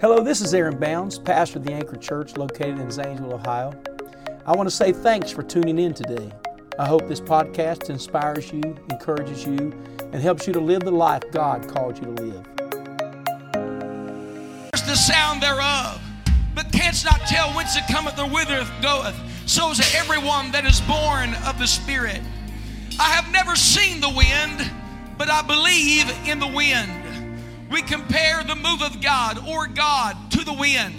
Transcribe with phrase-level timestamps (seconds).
[0.00, 3.74] Hello, this is Aaron Bounds, pastor of the Anchor Church located in Zanesville, Ohio.
[4.46, 6.30] I want to say thanks for tuning in today.
[6.78, 9.76] I hope this podcast inspires you, encourages you,
[10.12, 12.46] and helps you to live the life God called you to live.
[14.70, 16.00] There's the sound thereof,
[16.54, 19.16] but canst not tell whence it cometh or whither it goeth.
[19.46, 22.20] So is everyone that is born of the Spirit.
[23.00, 24.70] I have never seen the wind,
[25.18, 26.97] but I believe in the wind.
[27.70, 30.94] We compare the move of God or God to the wind.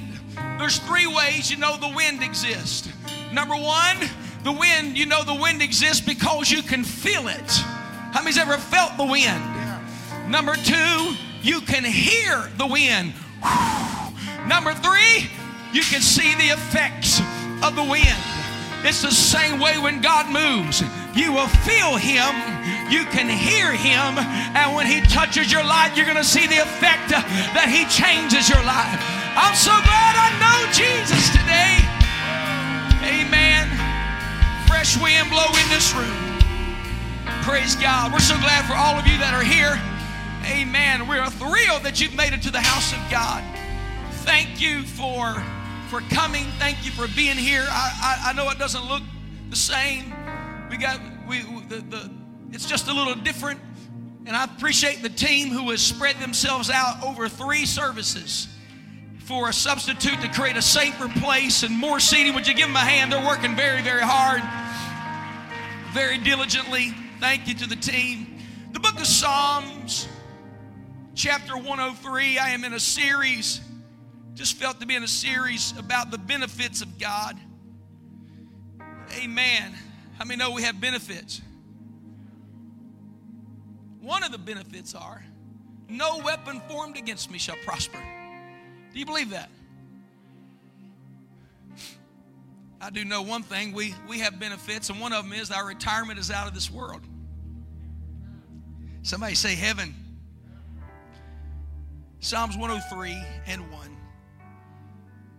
[0.59, 2.89] There's three ways you know the wind exists.
[3.33, 3.97] Number one,
[4.43, 7.51] the wind, you know the wind exists because you can feel it.
[8.11, 9.43] How many's ever felt the wind?
[10.29, 13.13] Number two, you can hear the wind.
[14.47, 15.29] Number three,
[15.73, 17.19] you can see the effects
[17.63, 18.17] of the wind.
[18.83, 20.81] It's the same way when God moves.
[21.15, 22.33] You will feel Him,
[22.91, 26.57] you can hear Him, and when He touches your life, you're going to see the
[26.57, 28.99] effect that He changes your life.
[29.37, 31.79] I'm so glad I know Jesus today.
[33.05, 33.69] Amen.
[34.67, 36.29] Fresh wind blow in this room.
[37.43, 38.11] Praise God.
[38.11, 39.79] We're so glad for all of you that are here.
[40.45, 41.07] Amen.
[41.07, 43.43] We're thrilled that you've made it to the house of God.
[44.25, 45.41] Thank you for
[45.89, 46.45] for coming.
[46.59, 47.65] Thank you for being here.
[47.67, 49.01] I, I, I know it doesn't look
[49.49, 50.13] the same.
[50.69, 52.18] We got we, we the, the
[52.51, 53.59] it's just a little different.
[54.25, 58.47] And I appreciate the team who has spread themselves out over three services
[59.19, 62.33] for a substitute to create a safer place and more seating.
[62.35, 63.11] Would you give them a hand?
[63.11, 64.41] They're working very, very hard,
[65.93, 66.93] very diligently.
[67.19, 68.37] Thank you to the team.
[68.71, 70.07] The book of Psalms,
[71.15, 72.37] chapter 103.
[72.37, 73.61] I am in a series
[74.39, 77.37] just felt to be in a series about the benefits of God.
[79.21, 79.75] Amen.
[80.17, 81.41] How many know we have benefits?
[84.01, 85.23] One of the benefits are
[85.89, 87.97] no weapon formed against me shall prosper.
[88.93, 89.49] Do you believe that?
[92.81, 93.73] I do know one thing.
[93.73, 96.71] We, we have benefits, and one of them is our retirement is out of this
[96.71, 97.01] world.
[99.01, 99.93] Somebody say heaven.
[102.19, 103.97] Psalms 103 and 1.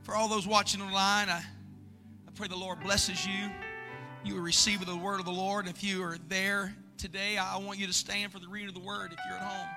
[0.02, 3.50] For all those watching online, I, I pray the Lord blesses you.
[4.24, 5.66] You will receive the word of the Lord.
[5.66, 8.80] If you are there today, I want you to stand for the reading of the
[8.80, 9.68] word if you're at home.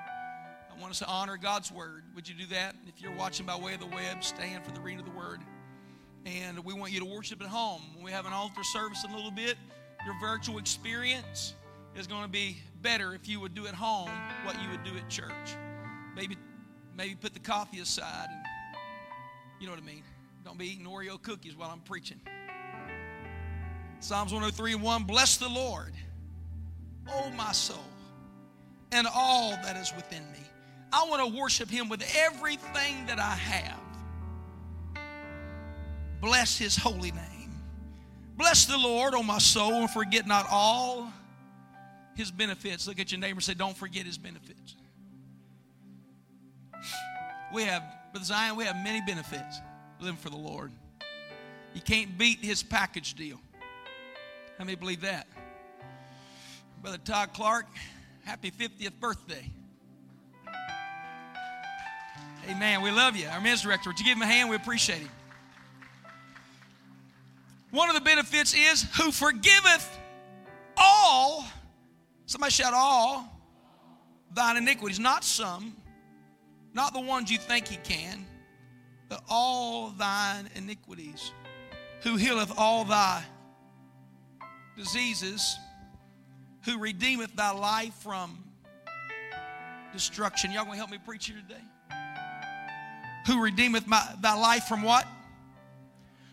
[0.75, 2.03] I want us to honor God's word.
[2.15, 2.75] Would you do that?
[2.85, 5.39] If you're watching by way of the web, stand for the reading of the word.
[6.25, 7.81] And we want you to worship at home.
[7.95, 9.55] When we have an altar service in a little bit,
[10.05, 11.53] your virtual experience
[11.95, 14.09] is going to be better if you would do at home
[14.43, 15.55] what you would do at church.
[16.17, 16.35] Maybe,
[16.97, 18.45] maybe put the coffee aside and
[19.61, 20.03] you know what I mean.
[20.43, 22.19] Don't be eating Oreo cookies while I'm preaching.
[24.01, 25.93] Psalms 103 and 1 Bless the Lord,
[27.11, 27.83] O my soul,
[28.91, 30.39] and all that is within me.
[30.91, 33.79] I want to worship Him with everything that I have.
[36.21, 37.51] Bless His holy name.
[38.37, 41.11] Bless the Lord, O my soul, and forget not all
[42.15, 42.87] His benefits.
[42.87, 44.75] Look at your neighbor and say, Don't forget His benefits.
[47.53, 49.61] We have, Brother Zion, we have many benefits
[49.99, 50.71] living for the Lord.
[51.73, 53.39] You can't beat his package deal.
[54.57, 55.27] How many believe that?
[56.83, 57.65] Brother Todd Clark,
[58.25, 59.49] happy 50th birthday.
[62.47, 62.83] Amen.
[62.83, 63.27] We love you.
[63.27, 64.49] Our men's director, would you give him a hand?
[64.49, 65.09] We appreciate him.
[67.71, 69.97] One of the benefits is who forgiveth
[70.77, 71.45] all,
[72.27, 73.27] somebody shout all,
[74.31, 75.75] thine iniquities, not some,
[76.75, 78.27] not the ones you think he can
[79.13, 81.33] but all thine iniquities,
[82.01, 83.23] who healeth all thy
[84.75, 85.59] diseases,
[86.65, 88.37] who redeemeth thy life from
[89.91, 90.51] destruction.
[90.51, 91.61] Y'all gonna help me preach here today?
[93.27, 95.07] Who redeemeth my, thy life from what?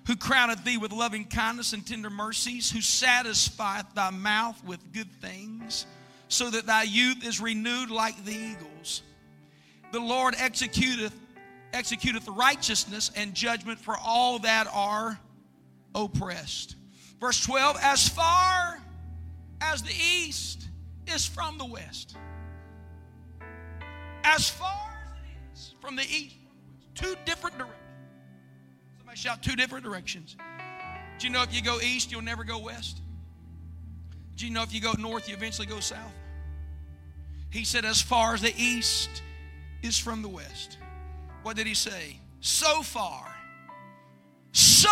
[0.06, 5.10] Who crowneth thee with loving kindness and tender mercies, who satisfieth thy mouth with good
[5.20, 5.86] things,
[6.28, 9.02] so that thy youth is renewed like the eagles.
[9.92, 11.12] The Lord executeth
[11.72, 15.20] executeth righteousness and judgment for all that are
[15.94, 16.74] oppressed.
[17.20, 18.80] Verse 12, as far
[19.60, 20.68] as the east
[21.06, 22.16] is from the west,
[24.24, 26.36] as far as it is from the east,
[26.94, 27.76] two different directions.
[28.98, 30.36] Somebody shout two different directions.
[31.18, 33.00] Do you know if you go east, you'll never go west?
[34.36, 36.14] Do you know if you go north, you eventually go south?
[37.50, 39.22] He said, as far as the east
[39.82, 40.78] is from the west.
[41.42, 42.18] What did he say?
[42.40, 43.34] So far,
[44.52, 44.88] so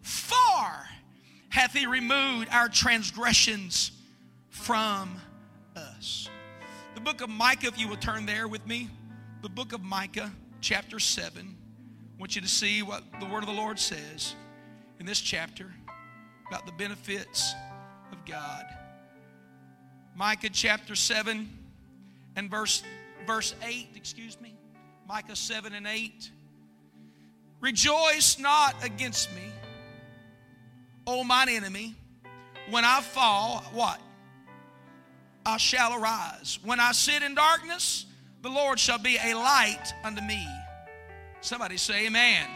[0.00, 0.86] far
[1.56, 3.90] hath he removed our transgressions
[4.50, 5.18] from
[5.74, 6.28] us.
[6.94, 8.90] The book of Micah, if you will turn there with me,
[9.40, 10.30] the book of Micah,
[10.60, 11.40] chapter 7.
[11.46, 14.34] I want you to see what the word of the Lord says
[15.00, 15.72] in this chapter
[16.46, 17.54] about the benefits
[18.12, 18.66] of God.
[20.14, 21.48] Micah chapter 7
[22.36, 22.82] and verse
[23.26, 24.58] verse 8, excuse me.
[25.08, 26.30] Micah 7 and 8.
[27.62, 29.50] Rejoice not against me,
[31.06, 31.94] O mine enemy.
[32.70, 34.00] When I fall, what?
[35.44, 36.58] I shall arise.
[36.64, 38.06] When I sit in darkness,
[38.42, 40.46] the Lord shall be a light unto me.
[41.40, 42.48] Somebody say, Amen.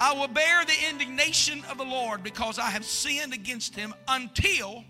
[0.00, 4.84] I will bear the indignation of the Lord because I have sinned against him until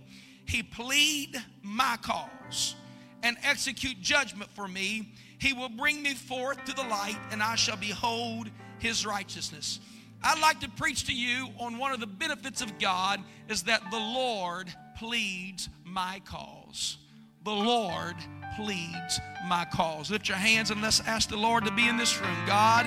[0.47, 2.75] he plead my cause
[3.23, 5.13] and execute judgment for me.
[5.39, 9.79] He will bring me forth to the light, and I shall behold his righteousness.
[10.27, 13.83] I'd like to preach to you on one of the benefits of God is that
[13.91, 16.97] the Lord pleads my cause.
[17.45, 18.15] The Lord
[18.57, 20.11] pleads my cause.
[20.11, 22.37] Lift your hands and let's ask the Lord to be in this room.
[22.47, 22.87] God,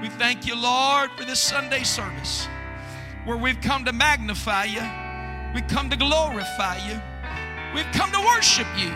[0.00, 2.46] we thank you, Lord, for this Sunday service
[3.24, 4.82] where we've come to magnify you,
[5.52, 7.02] we've come to glorify you,
[7.74, 8.92] we've come to worship you.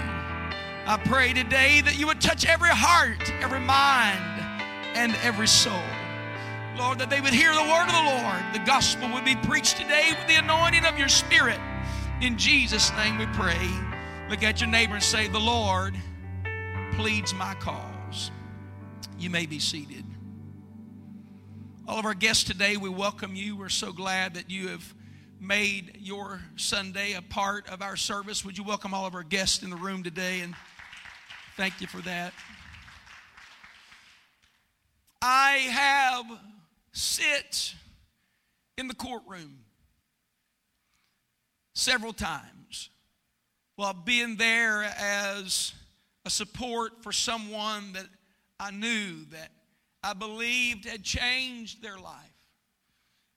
[0.87, 4.21] I pray today that you would touch every heart, every mind,
[4.95, 5.83] and every soul.
[6.77, 8.43] Lord, that they would hear the word of the Lord.
[8.53, 11.59] The gospel would be preached today with the anointing of your spirit.
[12.21, 13.69] In Jesus' name we pray.
[14.29, 15.95] Look at your neighbor and say, The Lord
[16.95, 18.31] pleads my cause.
[19.19, 20.05] You may be seated.
[21.87, 23.57] All of our guests today, we welcome you.
[23.57, 24.95] We're so glad that you have
[25.39, 28.45] made your Sunday a part of our service.
[28.45, 30.41] Would you welcome all of our guests in the room today?
[30.41, 30.55] And
[31.57, 32.33] thank you for that.
[35.23, 36.27] I have
[36.95, 37.75] sit
[38.79, 39.59] in the courtroom
[41.75, 42.91] several times
[43.77, 45.73] while being there as
[46.25, 48.07] a support for someone that
[48.59, 49.51] I knew that
[50.03, 52.31] I believed had changed their life.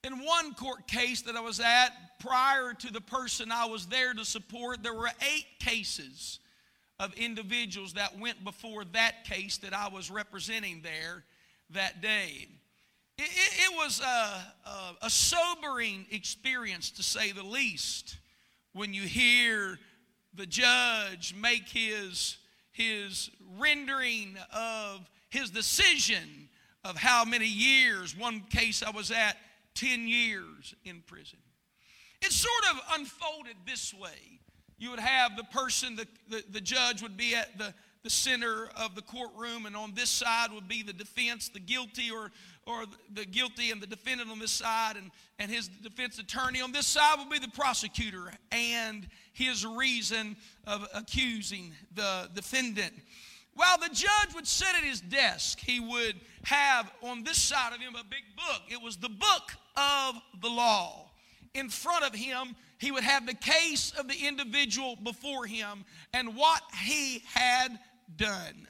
[0.04, 1.90] In one court case that I was at,
[2.20, 6.40] prior to the person I was there to support, there were eight cases
[7.00, 11.24] of individuals that went before that case that I was representing there
[11.72, 12.48] that day.
[13.18, 18.18] It, it, it was a, a, a sobering experience, to say the least,
[18.74, 19.80] when you hear
[20.36, 22.38] the judge make his,
[22.72, 26.50] his rendering of his decision
[26.84, 28.16] of how many years.
[28.16, 29.36] One case I was at,
[29.76, 31.40] 10 years in prison.
[32.22, 34.40] It sort of unfolded this way.
[34.80, 37.74] You would have the person, the, the, the judge would be at the,
[38.04, 42.10] the center of the courtroom, and on this side would be the defense, the guilty,
[42.12, 42.32] or,
[42.68, 42.84] or
[43.14, 45.10] the guilty and the defendant on this side, and,
[45.40, 46.62] and his defense attorney.
[46.62, 50.36] On this side will be the prosecutor and his reason
[50.68, 52.94] of accusing the defendant.
[53.56, 57.80] While the judge would sit at his desk, he would have on this side of
[57.80, 58.62] him a big book.
[58.70, 61.10] It was the book of the law.
[61.56, 66.36] In front of him, he would have the case of the individual before him and
[66.36, 67.80] what he had
[68.16, 68.68] done.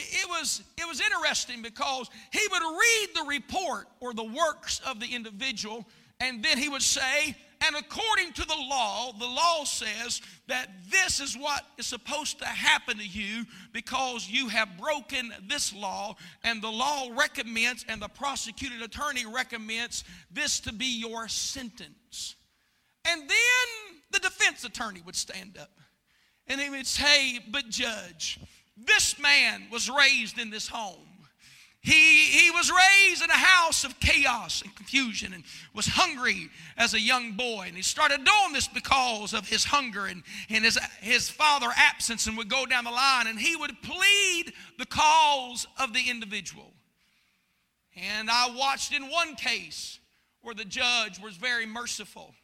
[0.00, 5.00] It was, it was interesting because he would read the report or the works of
[5.00, 5.86] the individual,
[6.20, 7.36] and then he would say,
[7.66, 12.46] and according to the law, the law says that this is what is supposed to
[12.46, 18.08] happen to you because you have broken this law, and the law recommends, and the
[18.08, 22.36] prosecuting attorney recommends this to be your sentence.
[23.06, 25.70] And then the defense attorney would stand up
[26.50, 28.40] and he would say, But, judge,
[28.86, 31.06] this man was raised in this home.
[31.82, 35.42] He, he was raised in a house of chaos and confusion and
[35.74, 37.64] was hungry as a young boy.
[37.68, 42.26] And he started doing this because of his hunger and, and his, his father absence
[42.26, 46.70] and would go down the line and he would plead the cause of the individual.
[47.96, 50.00] And I watched in one case
[50.42, 52.34] where the judge was very merciful.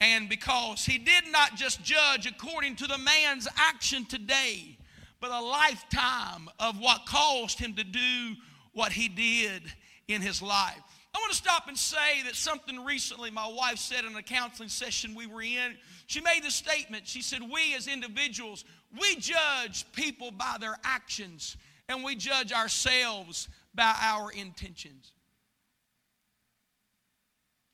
[0.00, 4.78] And because he did not just judge according to the man's action today,
[5.20, 8.34] but a lifetime of what caused him to do
[8.72, 9.62] what he did
[10.08, 10.80] in his life.
[11.14, 14.68] I want to stop and say that something recently my wife said in a counseling
[14.68, 15.76] session we were in.
[16.06, 17.06] She made the statement.
[17.06, 18.64] She said, We as individuals,
[18.98, 21.56] we judge people by their actions
[21.88, 25.12] and we judge ourselves by our intentions.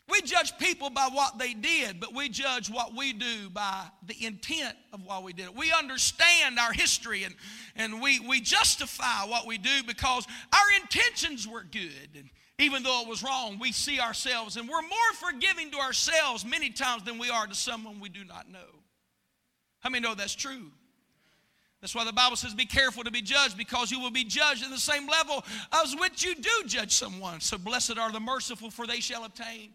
[0.09, 4.25] We judge people by what they did, but we judge what we do by the
[4.25, 5.47] intent of why we did.
[5.47, 5.57] It.
[5.57, 7.35] We understand our history and,
[7.75, 12.11] and we, we justify what we do because our intentions were good.
[12.15, 16.45] And even though it was wrong, we see ourselves and we're more forgiving to ourselves
[16.45, 18.59] many times than we are to someone we do not know.
[19.81, 20.71] How many know that's true?
[21.81, 24.65] That's why the Bible says, be careful to be judged because you will be judged
[24.65, 27.41] in the same level as which you do judge someone.
[27.41, 29.73] So blessed are the merciful, for they shall obtain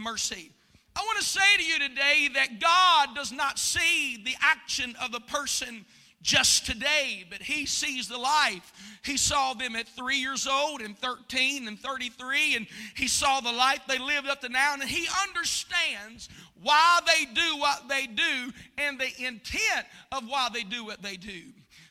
[0.00, 0.50] mercy.
[0.96, 5.12] I want to say to you today that God does not see the action of
[5.12, 5.84] the person
[6.22, 8.72] just today, but he sees the life.
[9.04, 13.52] He saw them at three years old and 13 and 33, and he saw the
[13.52, 16.28] life they lived up to now, and he understands
[16.60, 21.16] why they do what they do and the intent of why they do what they
[21.16, 21.40] do.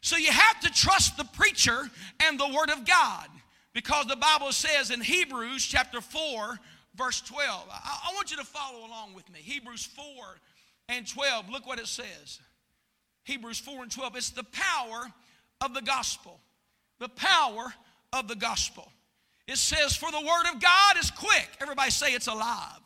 [0.02, 1.90] So you have to trust the preacher
[2.20, 3.28] and the Word of God
[3.74, 6.60] because the Bible says in Hebrews chapter 4,
[6.96, 7.68] verse 12.
[7.72, 9.40] I, I want you to follow along with me.
[9.40, 10.04] Hebrews 4
[10.90, 11.50] and 12.
[11.50, 12.40] Look what it says.
[13.24, 14.16] Hebrews 4 and 12.
[14.16, 15.08] It's the power
[15.62, 16.40] of the gospel.
[17.00, 17.74] The power
[18.14, 18.92] of the gospel.
[19.48, 21.50] It says, For the word of God is quick.
[21.62, 22.82] Everybody say it's alive.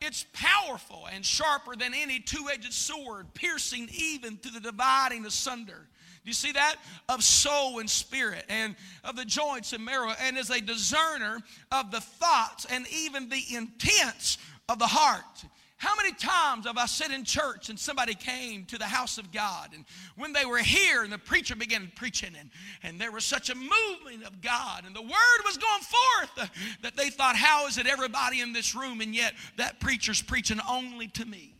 [0.00, 5.88] It's powerful and sharper than any two edged sword, piercing even to the dividing asunder.
[6.24, 6.76] Do you see that?
[7.08, 11.38] Of soul and spirit, and of the joints and marrow, and is a discerner
[11.70, 14.38] of the thoughts and even the intents
[14.68, 15.44] of the heart.
[15.76, 19.30] How many times have I sat in church and somebody came to the house of
[19.30, 19.84] God and
[20.16, 22.48] when they were here and the preacher began preaching and,
[22.82, 26.50] and there was such a movement of God and the word was going forth
[26.80, 30.58] that they thought, how is it everybody in this room and yet that preacher's preaching
[30.70, 31.53] only to me?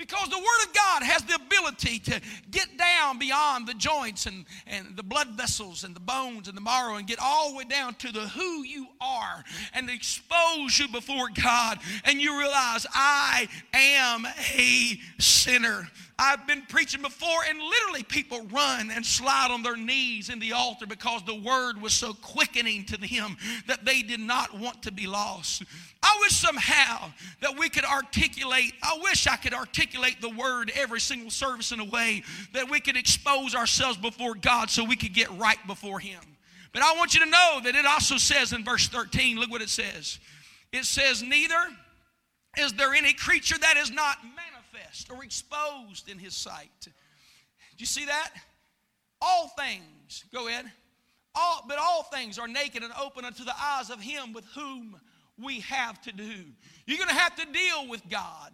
[0.00, 4.46] Because the Word of God has the ability to get down beyond the joints and,
[4.66, 7.64] and the blood vessels and the bones and the marrow and get all the way
[7.64, 11.80] down to the who you are and expose you before God.
[12.04, 14.26] And you realize, I am
[14.56, 15.86] a sinner.
[16.18, 20.52] I've been preaching before, and literally people run and slide on their knees in the
[20.52, 24.92] altar because the word was so quickening to them that they did not want to
[24.92, 25.62] be lost.
[26.02, 29.54] I wish somehow that we could articulate, I wish I could
[29.90, 34.34] articulate the word every single service in a way that we could expose ourselves before
[34.34, 36.20] God so we could get right before Him.
[36.72, 39.62] But I want you to know that it also says in verse 13, look what
[39.62, 40.18] it says.
[40.72, 41.56] It says, Neither
[42.58, 46.70] is there any creature that is not manifest or exposed in his sight.
[46.82, 46.90] Do
[47.78, 48.30] you see that?
[49.20, 50.70] All things, go ahead.
[51.34, 54.96] All, but all things are naked and open unto the eyes of him with whom
[55.42, 56.44] we have to do.
[56.86, 58.52] You're going to have to deal with God.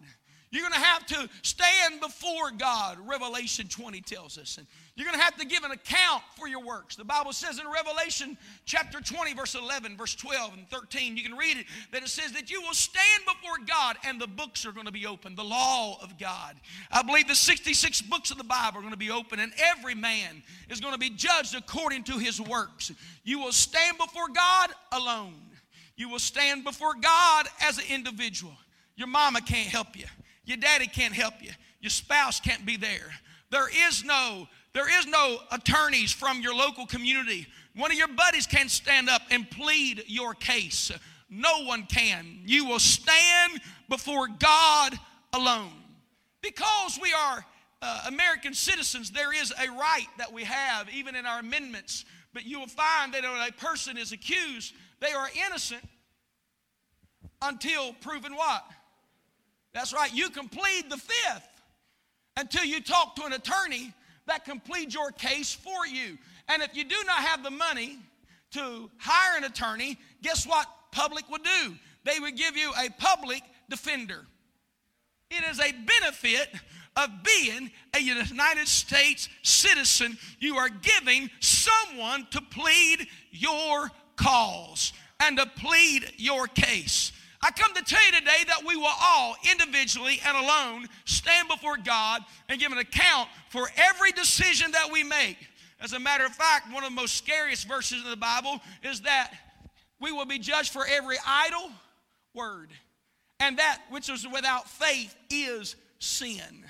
[0.50, 4.58] You're going to have to stand before God, Revelation 20 tells us.
[4.58, 6.96] And you're going to have to give an account for your works.
[6.96, 11.36] The Bible says in Revelation chapter 20, verse 11, verse 12, and 13, you can
[11.36, 14.72] read it, that it says that you will stand before God and the books are
[14.72, 16.54] going to be open, the law of God.
[16.90, 19.94] I believe the 66 books of the Bible are going to be open, and every
[19.94, 22.92] man is going to be judged according to his works.
[23.24, 25.34] You will stand before God alone.
[25.96, 28.54] You will stand before God as an individual.
[28.96, 30.06] Your mama can't help you.
[30.46, 31.50] Your daddy can't help you.
[31.80, 33.12] Your spouse can't be there.
[33.50, 37.46] There is no there is no attorneys from your local community.
[37.74, 40.92] One of your buddies can't stand up and plead your case.
[41.30, 42.40] No one can.
[42.44, 44.98] You will stand before God
[45.32, 45.72] alone.
[46.42, 47.42] Because we are
[47.80, 52.04] uh, American citizens, there is a right that we have, even in our amendments.
[52.34, 55.82] But you will find that when a person is accused, they are innocent
[57.40, 58.62] until proven what?
[59.76, 60.10] That's right.
[60.14, 61.48] You can plead the fifth
[62.38, 63.92] until you talk to an attorney
[64.26, 66.16] that can plead your case for you.
[66.48, 67.98] And if you do not have the money
[68.52, 71.74] to hire an attorney, guess what public would do?
[72.04, 74.24] They would give you a public defender.
[75.30, 76.48] It is a benefit
[76.96, 80.16] of being a United States citizen.
[80.38, 87.12] You are giving someone to plead your cause and to plead your case.
[87.42, 91.76] I come to tell you today that we will all individually and alone stand before
[91.76, 95.36] God and give an account for every decision that we make.
[95.80, 99.02] As a matter of fact, one of the most scariest verses in the Bible is
[99.02, 99.32] that
[100.00, 101.70] we will be judged for every idle
[102.34, 102.70] word.
[103.40, 106.64] And that which is without faith is sin.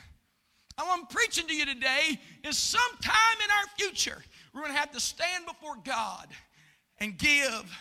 [0.78, 4.78] And what I'm preaching to you today is sometime in our future, we're going to
[4.78, 6.26] have to stand before God
[6.98, 7.78] and give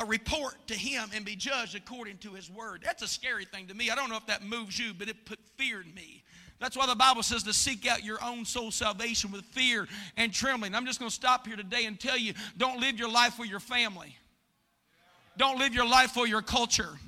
[0.00, 2.82] a report to him and be judged according to his word.
[2.84, 3.90] That's a scary thing to me.
[3.90, 6.24] I don't know if that moves you, but it put fear in me.
[6.58, 10.32] That's why the Bible says to seek out your own soul salvation with fear and
[10.32, 10.74] trembling.
[10.74, 13.44] I'm just going to stop here today and tell you don't live your life for
[13.44, 14.16] your family,
[15.36, 16.98] don't live your life for your culture.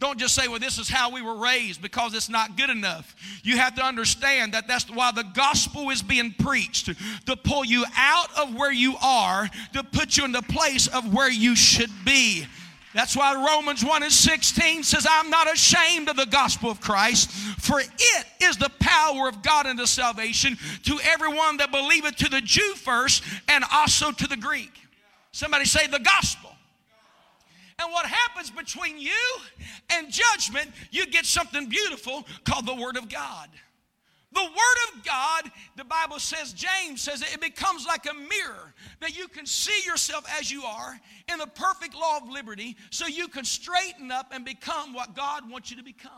[0.00, 3.16] Don't just say, well, this is how we were raised because it's not good enough.
[3.42, 6.90] You have to understand that that's why the gospel is being preached
[7.26, 11.12] to pull you out of where you are, to put you in the place of
[11.12, 12.46] where you should be.
[12.94, 17.30] That's why Romans 1 and 16 says, I'm not ashamed of the gospel of Christ,
[17.30, 22.40] for it is the power of God unto salvation to everyone that believeth, to the
[22.40, 24.72] Jew first, and also to the Greek.
[25.32, 26.47] Somebody say the gospel.
[27.80, 29.12] And what happens between you
[29.90, 33.48] and judgment, you get something beautiful called the Word of God.
[34.32, 39.16] The Word of God, the Bible says, James says, it becomes like a mirror that
[39.16, 41.00] you can see yourself as you are
[41.32, 45.48] in the perfect law of liberty so you can straighten up and become what God
[45.50, 46.10] wants you to become.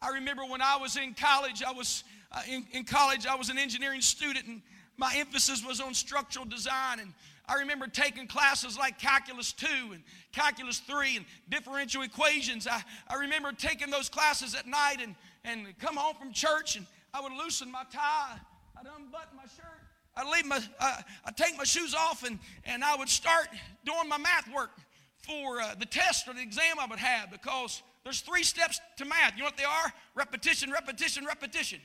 [0.00, 3.50] I remember when I was in college, I was uh, in, in college, I was
[3.50, 4.62] an engineering student, and
[4.96, 7.00] my emphasis was on structural design.
[7.00, 7.12] And
[7.50, 12.68] I remember taking classes like Calculus 2 and Calculus 3 and differential equations.
[12.68, 16.86] I, I remember taking those classes at night and, and come home from church, and
[17.12, 18.36] I would loosen my tie,
[18.78, 19.80] I'd unbutton my shirt,
[20.16, 23.48] I'd leave my, uh, I'd take my shoes off, and, and I would start
[23.84, 24.70] doing my math work
[25.18, 29.04] for uh, the test or the exam I would have because there's three steps to
[29.04, 29.32] math.
[29.32, 29.92] You know what they are?
[30.14, 31.80] Repetition, repetition, repetition.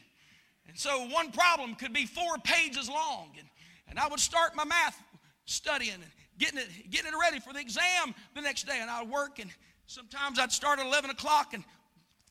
[0.67, 3.31] And so one problem could be four pages long.
[3.39, 3.47] And,
[3.89, 5.01] and I would start my math
[5.45, 6.03] studying and
[6.37, 8.79] getting it, getting it ready for the exam the next day.
[8.81, 9.49] And I would work, and
[9.87, 11.63] sometimes I'd start at 11 o'clock and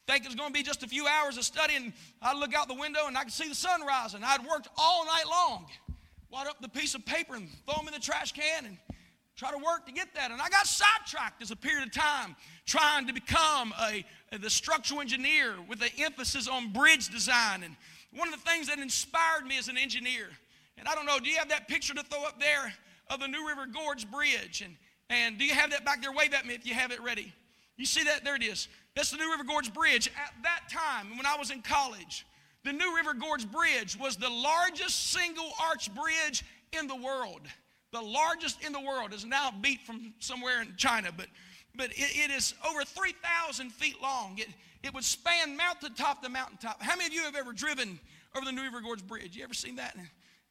[0.07, 1.93] think it's going to be just a few hours of studying.
[2.21, 4.21] I'd look out the window and I could see the sun rising.
[4.25, 5.67] I'd worked all night long.
[6.31, 8.77] Wad up the piece of paper and throw them in the trash can and
[9.37, 10.31] try to work to get that.
[10.31, 14.51] And I got sidetracked as a period of time trying to become a, a the
[14.51, 17.63] structural engineer with an emphasis on bridge design.
[17.63, 17.77] And
[18.13, 20.27] one of the things that inspired me as an engineer,
[20.77, 22.75] and I don't know, do you have that picture to throw up there
[23.09, 24.63] of the New River Gorge Bridge?
[24.65, 24.77] And,
[25.11, 26.13] and do you have that back there?
[26.13, 27.33] Wave at me if you have it ready.
[27.77, 28.25] You see that?
[28.25, 28.69] There it is.
[28.95, 30.09] That's the New River Gorge Bridge.
[30.09, 32.25] At that time, when I was in college,
[32.63, 36.45] the New River Gorge Bridge was the largest single arch bridge
[36.79, 37.43] in the world.
[37.93, 41.27] The largest in the world is now beat from somewhere in China, but,
[41.77, 44.37] but it, it is over 3,000 feet long.
[44.39, 44.49] It,
[44.83, 46.83] it would span mountaintop to mountaintop.
[46.83, 47.99] How many of you have ever driven
[48.37, 49.37] over the New River Gorge Bridge?
[49.37, 49.97] You ever seen that?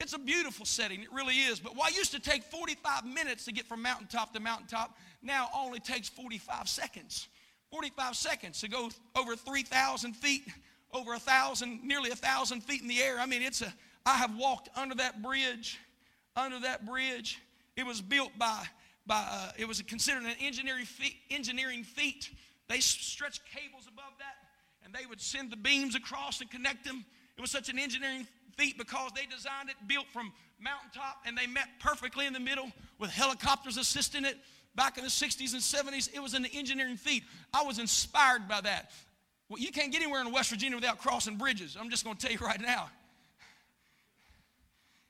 [0.04, 1.62] It's a beautiful setting, it really is.
[1.62, 5.80] But what used to take 45 minutes to get from mountaintop to mountaintop now only
[5.80, 7.30] takes 45 seconds.
[7.72, 10.44] 45 seconds to go over 3,000 feet,
[10.92, 13.18] over a thousand, nearly a thousand feet in the air.
[13.18, 13.74] I mean, it's a,
[14.06, 15.80] I have walked under that bridge,
[16.36, 17.40] under that bridge.
[17.78, 18.62] It was built by,
[19.08, 22.30] by uh, it was considered an engineering feat, engineering feat.
[22.68, 24.36] They stretched cables above that
[24.84, 27.06] and they would send the beams across and connect them.
[27.38, 31.48] It was such an engineering feat because they designed it built from mountaintop and they
[31.48, 34.38] met perfectly in the middle with helicopters assisting it
[34.76, 37.24] back in the 60s and 70s, it was an engineering feat.
[37.54, 38.92] I was inspired by that.
[39.50, 41.78] Well, you can't get anywhere in West Virginia without crossing bridges.
[41.80, 42.90] I'm just going to tell you right now.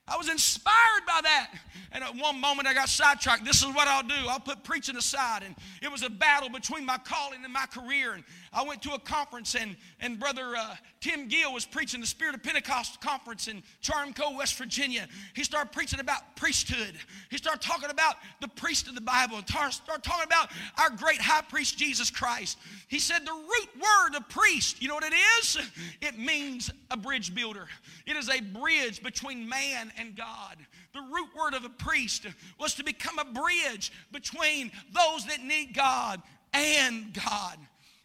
[0.05, 1.53] I was inspired by that.
[1.93, 3.45] And at one moment I got sidetracked.
[3.45, 4.15] This is what I'll do.
[4.27, 5.43] I'll put preaching aside.
[5.43, 8.13] And it was a battle between my calling and my career.
[8.13, 12.07] And I went to a conference and, and Brother uh, Tim Gill was preaching the
[12.07, 15.07] Spirit of Pentecost conference in Charmco, West Virginia.
[15.33, 16.93] He started preaching about priesthood.
[17.29, 19.41] He started talking about the priest of the Bible.
[19.45, 22.57] Started talking about our great high priest, Jesus Christ.
[22.87, 25.57] He said the root word of priest, you know what it is?
[26.01, 27.67] It means a bridge builder.
[28.05, 30.57] It is a bridge between man and God.
[30.93, 32.27] The root word of a priest
[32.59, 36.21] was to become a bridge between those that need God
[36.53, 37.57] and God.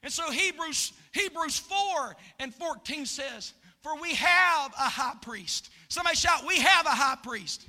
[0.02, 5.70] And so Hebrews, Hebrews 4 and 14 says, For we have a high priest.
[5.88, 7.66] Somebody shout, We have a high priest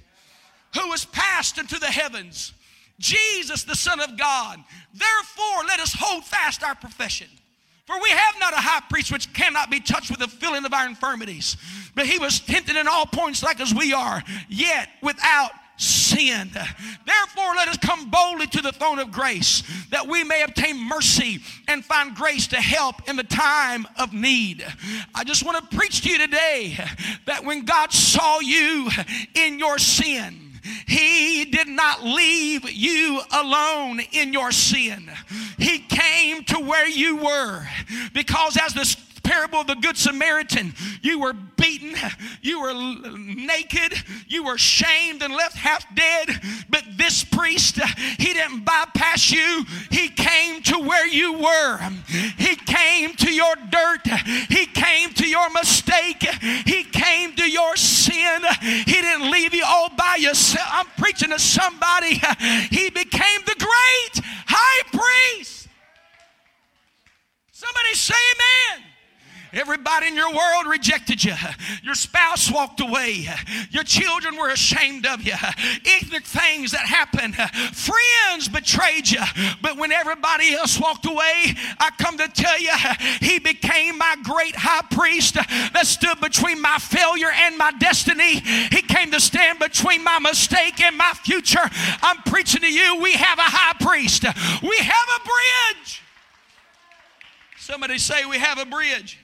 [0.78, 2.54] who was passed into the heavens,
[3.00, 4.60] Jesus, the Son of God.
[4.94, 7.28] Therefore, let us hold fast our profession.
[7.88, 10.74] For we have not a high priest which cannot be touched with the feeling of
[10.74, 11.58] our infirmities,
[11.96, 16.52] but he was tempted in all points like as we are, yet without sin.
[16.52, 21.40] Therefore, let us come boldly to the throne of grace that we may obtain mercy
[21.68, 24.66] and find grace to help in the time of need.
[25.16, 26.78] I just want to preach to you today
[27.26, 28.90] that when God saw you
[29.34, 30.50] in your sin,
[30.88, 35.10] he did not leave you alone in your sin.
[35.58, 37.66] He came to where you were
[38.14, 38.86] because as the
[39.30, 41.94] parable of the Good Samaritan, you were beaten,
[42.42, 43.94] you were naked,
[44.28, 46.42] you were shamed and left half dead.
[46.68, 47.80] But this priest,
[48.18, 51.78] he didn't bypass you, he came to where you were.
[52.38, 54.08] He came to your dirt,
[54.50, 56.24] he came to your mistake,
[56.66, 58.42] he came to your sin.
[58.62, 60.68] He didn't leave you all by yourself.
[60.72, 62.16] I'm preaching to somebody.
[62.72, 65.68] He became the great high priest.
[67.52, 68.89] Somebody say amen.
[69.52, 71.34] Everybody in your world rejected you.
[71.84, 73.28] Your spouse walked away.
[73.72, 75.34] Your children were ashamed of you.
[75.86, 77.36] Ignorant things that happened.
[77.76, 79.22] Friends betrayed you.
[79.62, 82.72] But when everybody else walked away, I come to tell you,
[83.22, 88.40] He became my great high priest that stood between my failure and my destiny.
[88.40, 91.70] He came to stand between my mistake and my future.
[92.04, 94.24] I'm preaching to you, we have a high priest.
[94.62, 96.02] We have a bridge.
[97.58, 99.20] Somebody say, We have a bridge.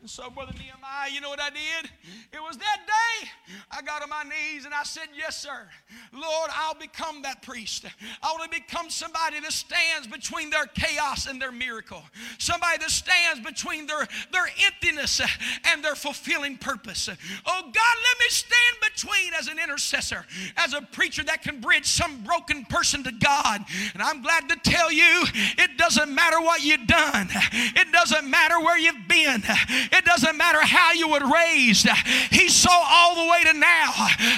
[0.00, 0.52] And so, Brother
[0.88, 1.90] Nehemiah, you know what I did?
[2.32, 3.28] It was that day
[3.70, 5.68] I got on my knees and I said, Yes, sir.
[6.12, 7.84] Lord, I'll become that priest.
[8.22, 12.02] I want to become somebody that stands between their chaos and their miracle.
[12.38, 15.20] Somebody that stands between their, their emptiness
[15.64, 17.08] and their fulfilling purpose.
[17.46, 20.24] Oh, God, let me stand between as an intercessor,
[20.56, 23.64] as a preacher that can bridge some broken person to God.
[23.94, 25.24] And I'm glad to tell you,
[25.58, 29.42] it doesn't matter what you've done, it doesn't matter where you've been.
[29.90, 31.88] It doesn't matter how you were raised.
[32.30, 33.92] He saw all the way to now,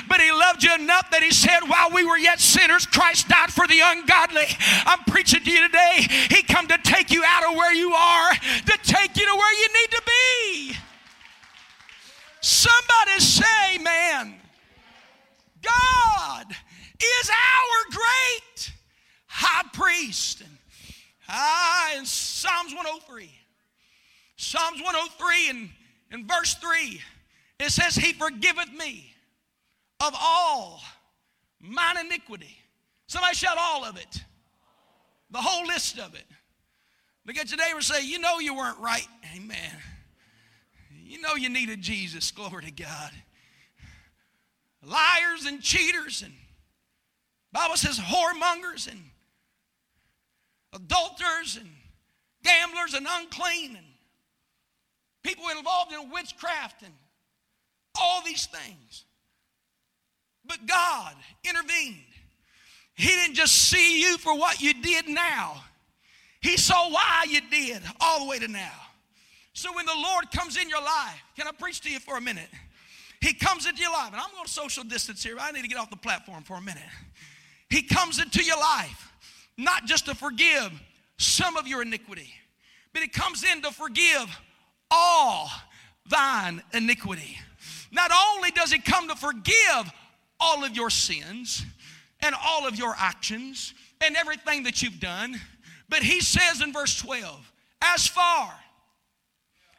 [0.08, 3.52] but He loved you enough that He said, while we were yet sinners, Christ died
[3.52, 4.46] for the ungodly.
[4.86, 6.06] I'm preaching to you today.
[6.30, 9.60] He come to take you out of where you are, to take you to where
[9.60, 10.76] you need to be.
[12.40, 14.34] Somebody say, man,
[15.62, 16.46] God
[16.98, 18.72] is our great
[19.26, 20.40] high priest.
[20.40, 20.50] and
[21.28, 23.30] Ah, in Psalms 103.
[24.36, 25.70] Psalms 103 and
[26.10, 27.00] in verse 3,
[27.60, 29.14] it says, He forgiveth me
[30.00, 30.82] of all
[31.60, 32.56] mine iniquity.
[33.06, 34.24] Somebody shout all of it.
[35.30, 36.24] The whole list of it.
[37.26, 39.06] Look at your neighbor and say, You know you weren't right.
[39.36, 39.76] Amen.
[41.04, 42.30] You know you needed Jesus.
[42.30, 43.10] Glory to God.
[44.82, 46.32] Liars and cheaters and
[47.52, 49.00] Bible says whoremongers and
[50.72, 51.68] adulterers and
[52.42, 53.86] gamblers and unclean and
[55.22, 56.92] people involved in witchcraft and
[58.00, 59.04] all these things.
[60.44, 61.96] But God intervened.
[62.94, 65.62] He didn't just see you for what you did now,
[66.40, 68.72] He saw why you did all the way to now.
[69.52, 72.20] So when the Lord comes in your life, can I preach to you for a
[72.20, 72.48] minute?
[73.20, 75.36] He comes into your life, and I'm going to social distance here.
[75.38, 76.82] I need to get off the platform for a minute.
[77.68, 79.12] He comes into your life,
[79.58, 80.72] not just to forgive
[81.18, 82.32] some of your iniquity,
[82.92, 84.26] but He comes in to forgive
[84.90, 85.50] all
[86.08, 87.38] thine iniquity.
[87.92, 89.92] Not only does he come to forgive
[90.38, 91.64] all of your sins
[92.20, 95.40] and all of your actions and everything that you've done,
[95.88, 98.52] but he says in verse 12, as far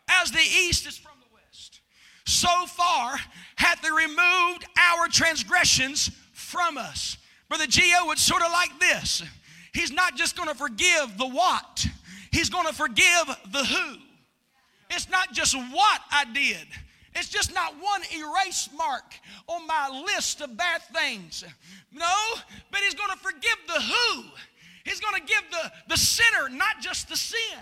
[0.10, 1.82] as the east is from the west,
[2.26, 3.16] so far
[3.56, 7.18] hath he removed our transgressions from us.
[7.48, 9.24] Brother Geo, it's sort of like this.
[9.74, 11.86] He's not just going to forgive the what,
[12.32, 13.98] he's going to forgive the who.
[14.92, 16.68] It's not just what I did.
[17.16, 19.14] It's just not one erase mark
[19.48, 21.44] on my list of bad things.
[21.92, 22.16] No,
[22.72, 24.24] but He's going to forgive the who.
[24.86, 27.60] He's going to give the, the sinner, not just the sin.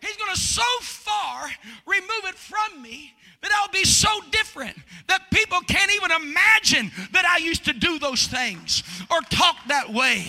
[0.00, 1.50] He's going to so far
[1.86, 4.76] remove it from me that I'll be so different
[5.06, 9.90] that people can't even imagine that I used to do those things or talk that
[9.92, 10.26] way.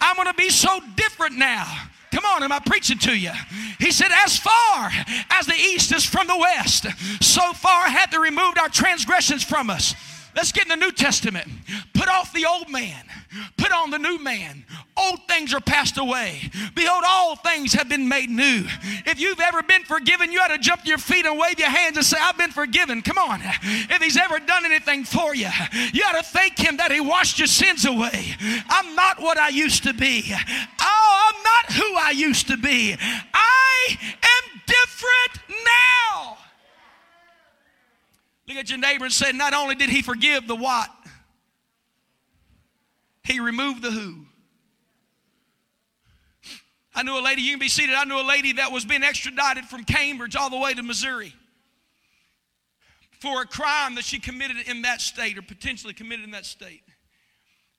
[0.00, 1.66] I'm going to be so different now
[2.12, 3.32] Come on, am I preaching to you?
[3.78, 4.90] He said, As far
[5.30, 6.86] as the east is from the west,
[7.20, 9.94] so far hath he removed our transgressions from us.
[10.38, 11.48] Let's get in the New Testament.
[11.94, 13.04] Put off the old man,
[13.56, 14.64] put on the new man.
[14.96, 16.48] Old things are passed away.
[16.76, 18.62] Behold, all things have been made new.
[19.04, 21.70] If you've ever been forgiven, you ought to jump to your feet and wave your
[21.70, 23.02] hands and say, I've been forgiven.
[23.02, 23.40] Come on.
[23.42, 25.48] If he's ever done anything for you,
[25.92, 28.36] you ought to thank him that he washed your sins away.
[28.68, 30.22] I'm not what I used to be.
[30.80, 32.96] Oh, I'm not who I used to be.
[33.34, 36.38] I am different now.
[38.48, 40.90] Look at your neighbor and say, Not only did he forgive the what,
[43.22, 44.24] he removed the who.
[46.94, 47.94] I knew a lady, you can be seated.
[47.94, 51.32] I knew a lady that was being extradited from Cambridge all the way to Missouri
[53.20, 56.82] for a crime that she committed in that state or potentially committed in that state.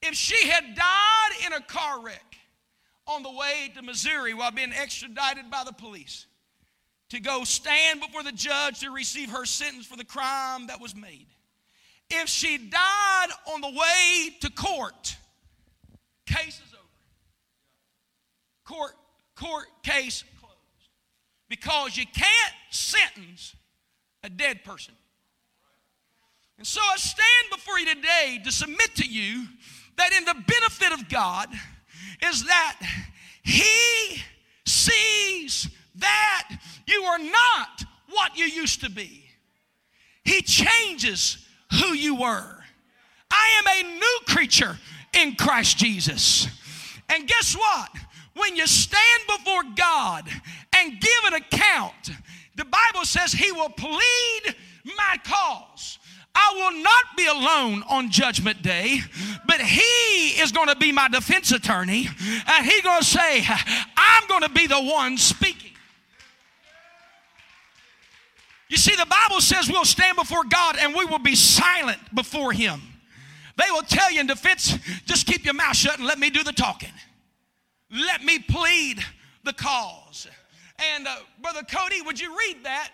[0.01, 2.37] If she had died in a car wreck
[3.07, 6.27] on the way to Missouri while being extradited by the police,
[7.09, 10.95] to go stand before the judge to receive her sentence for the crime that was
[10.95, 11.27] made.
[12.09, 15.15] If she died on the way to court,
[16.25, 16.83] case is over.
[18.65, 18.95] Court,
[19.35, 20.55] court case closed.
[21.47, 23.55] Because you can't sentence
[24.23, 24.93] a dead person.
[26.57, 29.45] And so I stand before you today to submit to you
[29.97, 31.47] that in the benefit of God
[32.21, 32.79] is that
[33.43, 34.21] He
[34.65, 35.69] sees
[35.99, 36.49] that
[36.87, 39.25] you are not what you used to be.
[40.23, 42.55] He changes who you were.
[43.31, 44.77] I am a new creature
[45.13, 46.47] in Christ Jesus.
[47.09, 47.89] And guess what?
[48.35, 50.29] When you stand before God
[50.75, 52.11] and give an account,
[52.55, 55.99] the Bible says He will plead my cause.
[56.35, 59.01] I will not be alone on judgment day,
[59.47, 62.07] but he is going to be my defense attorney,
[62.47, 63.43] and he's going to say,
[63.97, 65.71] I'm going to be the one speaking.
[68.69, 72.51] You see, the Bible says we'll stand before God and we will be silent before
[72.51, 72.81] him.
[73.57, 76.43] They will tell you in defense, just keep your mouth shut and let me do
[76.43, 76.93] the talking.
[77.91, 79.03] Let me plead
[79.43, 80.27] the cause.
[80.95, 82.91] And uh, Brother Cody, would you read that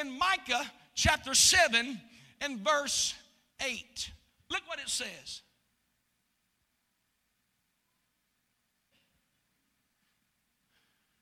[0.00, 2.00] in Micah chapter 7
[2.40, 3.14] and verse
[3.60, 4.10] 8?
[4.50, 5.42] Look what it says.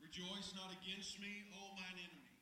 [0.01, 2.33] Rejoice not against me, O mine enemy.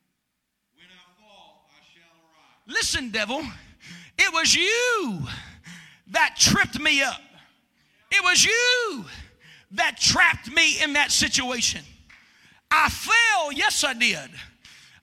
[0.77, 2.56] When I fall, I shall arise.
[2.67, 3.43] Listen, devil,
[4.19, 5.21] it was you
[6.09, 7.21] that tripped me up.
[8.11, 9.05] It was you
[9.73, 11.83] that trapped me in that situation.
[12.71, 14.31] I fell, yes, I did.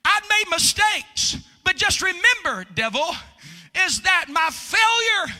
[0.06, 3.06] I made mistakes, but just remember, devil,
[3.86, 5.36] is that my failure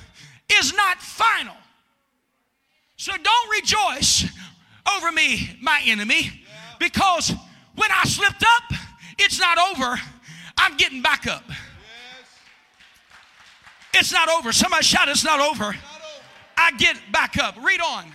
[0.60, 1.56] is not final.
[2.96, 4.26] So don't rejoice
[4.96, 6.44] over me, my enemy,
[6.80, 7.34] because
[7.76, 8.80] when I slipped up,
[9.20, 10.00] it's not over.
[10.58, 11.44] I'm getting back up.
[13.94, 14.52] It's not over.
[14.52, 15.76] Somebody shout, It's not over.
[16.58, 17.56] I get back up.
[17.64, 18.06] Read on.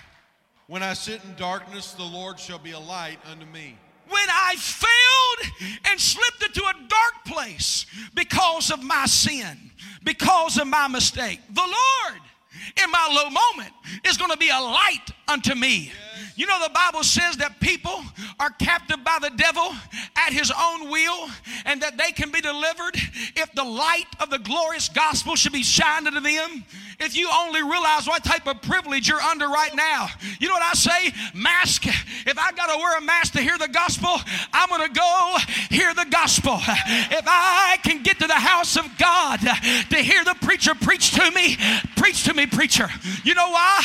[0.66, 3.76] When I sit in darkness, the Lord shall be a light unto me.
[4.08, 9.70] When I failed and slipped into a dark place because of my sin,
[10.02, 12.20] because of my mistake, the Lord
[12.82, 13.72] in my low moment
[14.04, 15.92] is going to be a light unto me.
[16.36, 18.02] You know, the Bible says that people
[18.38, 19.72] are captive by the devil
[20.16, 21.28] at his own will
[21.64, 22.96] and that they can be delivered
[23.36, 26.64] if the light of the glorious gospel should be shined into them.
[27.00, 30.08] If you only realize what type of privilege you're under right now.
[30.40, 31.12] You know what I say?
[31.34, 31.86] Mask.
[31.86, 34.16] If I got to wear a mask to hear the gospel,
[34.52, 35.36] I'm going to go
[35.70, 36.58] hear the gospel.
[36.58, 39.38] If I can get to the house of God
[39.90, 41.56] to hear the preacher preach to me,
[41.96, 42.88] preach to me, preacher.
[43.24, 43.80] You know why?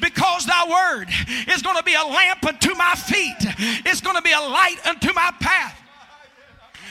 [0.00, 1.08] Because thy word
[1.48, 3.36] is going to be a lamp unto my feet,
[3.86, 5.80] it's going to be a light unto my path.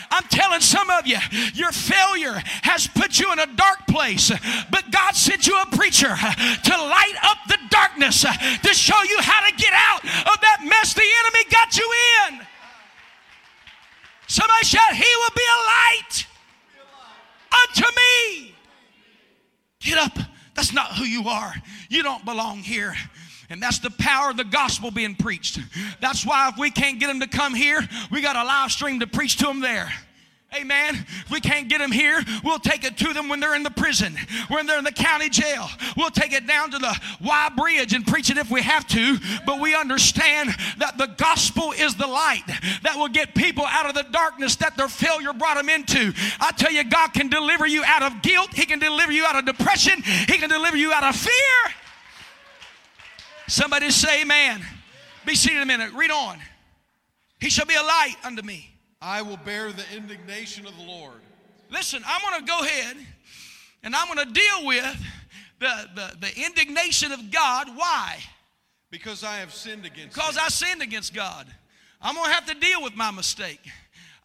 [0.10, 1.17] I'm telling some of you,
[1.54, 4.32] your failure has put you in a dark place,
[4.71, 9.45] but God sent you a preacher to light up the darkness, to show you how
[9.50, 11.93] to get out of that mess the enemy got you
[12.28, 12.39] in.
[14.28, 16.28] Somebody shout, He will be a light
[17.63, 18.56] unto me.
[19.80, 20.17] Get up.
[20.54, 21.54] That's not who you are.
[21.89, 22.95] You don't belong here.
[23.49, 25.60] And that's the power of the gospel being preached.
[26.01, 27.79] That's why if we can't get them to come here,
[28.12, 29.91] we got a live stream to preach to them there.
[30.55, 30.95] Amen.
[30.95, 33.71] If we can't get them here, we'll take it to them when they're in the
[33.71, 34.15] prison,
[34.47, 35.67] when they're in the county jail.
[35.97, 39.17] We'll take it down to the Y Bridge and preach it if we have to.
[39.45, 42.45] But we understand that the gospel is the light
[42.83, 46.13] that will get people out of the darkness that their failure brought them into.
[46.39, 49.36] I tell you, God can deliver you out of guilt, He can deliver you out
[49.36, 51.73] of depression, He can deliver you out of fear.
[53.47, 54.62] Somebody say, Amen.
[55.25, 55.93] Be seated a minute.
[55.93, 56.39] Read on.
[57.39, 58.69] He shall be a light unto me.
[59.01, 61.19] I will bear the indignation of the Lord.
[61.69, 62.97] Listen, I'm going to go ahead
[63.83, 64.97] and I'm going to deal with
[65.60, 67.67] the, the, the indignation of God.
[67.75, 68.17] Why?
[68.89, 70.43] Because I have sinned against Because him.
[70.45, 71.45] I sinned against God.
[72.01, 73.60] I'm going to have to deal with my mistake.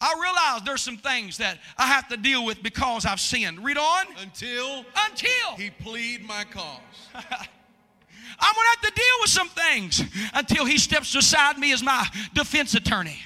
[0.01, 3.65] I realize there's some things that I have to deal with because I've sinned.
[3.65, 4.07] Read on.
[4.21, 5.57] Until Until.
[5.57, 6.81] he plead my cause.
[8.43, 10.03] I'm going to have to deal with some things
[10.35, 13.19] until he steps beside me as my defense attorney.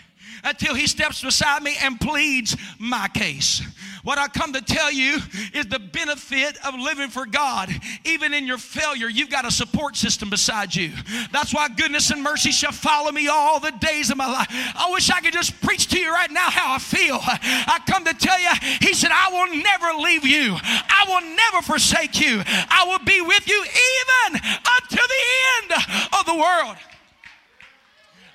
[0.44, 3.62] Until he steps beside me and pleads my case.
[4.06, 5.18] What I come to tell you
[5.52, 7.68] is the benefit of living for God.
[8.04, 10.92] Even in your failure, you've got a support system beside you.
[11.32, 14.46] That's why goodness and mercy shall follow me all the days of my life.
[14.48, 17.18] I wish I could just preach to you right now how I feel.
[17.20, 21.62] I come to tell you, He said, I will never leave you, I will never
[21.62, 22.44] forsake you.
[22.46, 25.22] I will be with you even unto the
[25.56, 26.76] end of the world.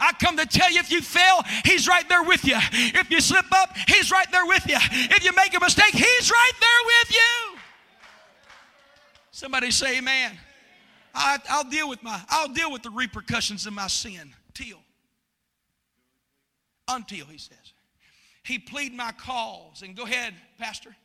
[0.02, 2.58] I come to tell you if you fail, He's right there with you.
[2.74, 4.78] If you slip up, He's right there with you.
[4.78, 7.58] If you make a mistake, He's right there with you.
[9.32, 10.38] Somebody say amen.
[11.14, 14.34] I, I'll deal with my, I'll deal with the repercussions of my sin.
[14.54, 14.80] Till.
[16.88, 17.74] Until, he says.
[18.44, 19.82] He plead my cause.
[19.82, 20.96] And go ahead, Pastor.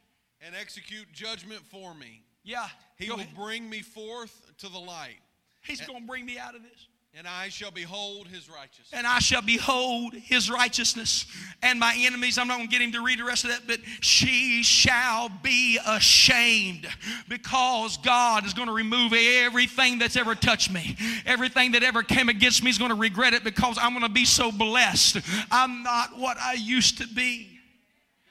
[0.41, 2.23] and execute judgment for me.
[2.45, 2.67] Yeah.
[2.97, 3.35] He will ahead.
[3.35, 5.19] bring me forth to the light
[5.67, 6.86] He's going to bring me out of this.
[7.19, 8.91] And I shall behold his righteousness.
[8.93, 11.25] and I shall behold his righteousness.
[11.63, 13.63] And my enemies, I'm not going to get him to read the rest of that,
[13.67, 16.87] but she shall be ashamed
[17.27, 20.95] because God is going to remove everything that's ever touched me.
[21.25, 24.11] Everything that ever came against me is going to regret it because I'm going to
[24.13, 25.17] be so blessed.
[25.51, 27.49] I'm not what I used to be.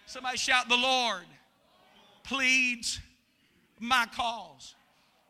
[0.06, 1.24] Somebody shout, The Lord
[2.24, 3.00] pleads
[3.80, 4.76] my cause.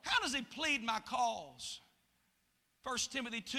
[0.02, 1.80] How does he plead my cause?
[2.86, 3.58] 1 Timothy 2.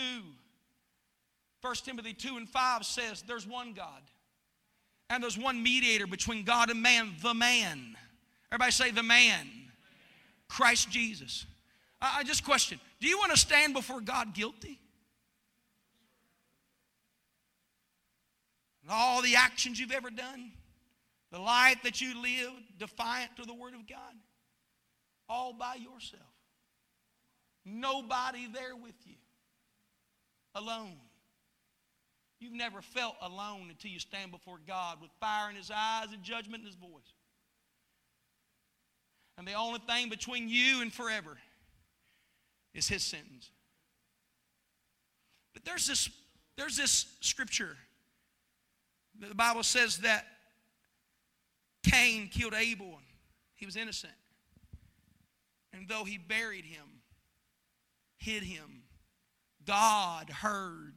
[1.60, 4.02] 1 Timothy 2 and 5 says there's one God.
[5.10, 7.96] And there's one mediator between God and man, the man.
[8.50, 9.48] Everybody say the man.
[10.48, 11.44] Christ Jesus.
[12.00, 14.78] I, I just question, do you want to stand before God guilty?
[18.82, 20.52] And all the actions you've ever done,
[21.32, 24.14] the life that you live defiant to the Word of God,
[25.28, 26.22] all by yourself.
[27.66, 29.16] Nobody there with you.
[30.54, 30.96] Alone.
[32.38, 36.22] You've never felt alone until you stand before God with fire in his eyes and
[36.22, 37.12] judgment in his voice.
[39.36, 41.36] And the only thing between you and forever
[42.72, 43.50] is his sentence.
[45.52, 46.08] But there's this,
[46.56, 47.76] there's this scripture.
[49.18, 50.26] The Bible says that
[51.82, 53.00] Cain killed Abel
[53.56, 54.12] he was innocent.
[55.72, 56.85] And though he buried him,
[58.16, 58.82] hid him,
[59.66, 60.94] God heard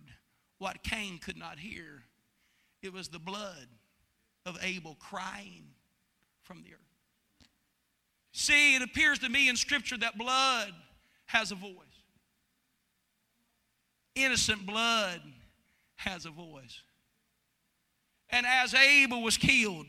[0.57, 2.03] what Cain could not hear.
[2.81, 3.67] It was the blood
[4.45, 5.65] of Abel crying
[6.43, 6.79] from the earth.
[8.31, 10.73] See, it appears to me in Scripture that blood
[11.25, 11.73] has a voice.
[14.15, 15.21] Innocent blood
[15.95, 16.81] has a voice.
[18.29, 19.87] And as Abel was killed,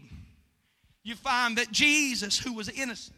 [1.02, 3.16] you find that Jesus, who was innocent,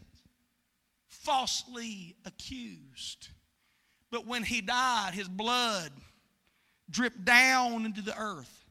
[1.07, 3.29] falsely accused,
[4.13, 5.91] but when he died, his blood
[6.87, 8.63] dripped down into the earth.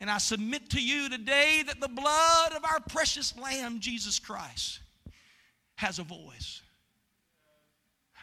[0.00, 4.80] And I submit to you today that the blood of our precious Lamb, Jesus Christ,
[5.74, 6.62] has a voice.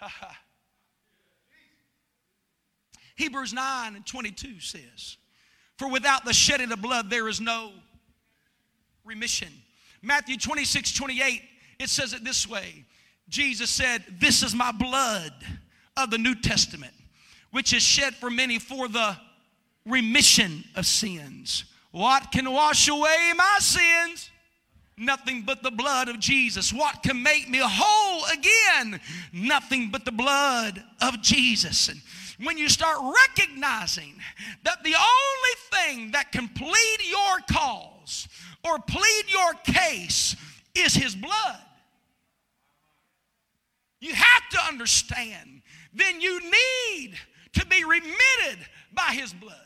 [3.17, 5.17] Hebrews 9 and 22 says,
[5.77, 7.71] For without the shedding of blood, there is no
[9.05, 9.53] remission.
[10.01, 11.43] Matthew 26, 28,
[11.79, 12.83] it says it this way
[13.29, 15.33] Jesus said, This is my blood
[15.97, 16.93] of the New Testament,
[17.51, 19.17] which is shed for many for the
[19.85, 21.65] remission of sins.
[21.91, 24.31] What can wash away my sins?
[24.97, 26.71] Nothing but the blood of Jesus.
[26.71, 28.99] What can make me whole again?
[29.31, 31.89] Nothing but the blood of Jesus.
[31.89, 31.99] And
[32.43, 34.13] when you start recognizing
[34.63, 38.27] that the only thing that can plead your cause
[38.63, 40.35] or plead your case
[40.75, 41.59] is His blood,
[43.99, 45.62] you have to understand
[45.93, 47.13] then you need
[47.53, 49.57] to be remitted by His blood.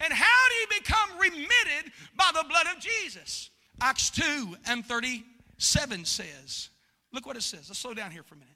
[0.00, 3.50] And how do you become remitted by the blood of Jesus?
[3.80, 6.70] Acts 2 and 37 says,
[7.12, 7.68] look what it says.
[7.68, 8.54] Let's slow down here for a minute.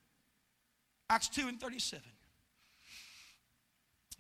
[1.11, 2.03] Acts 2 and 37.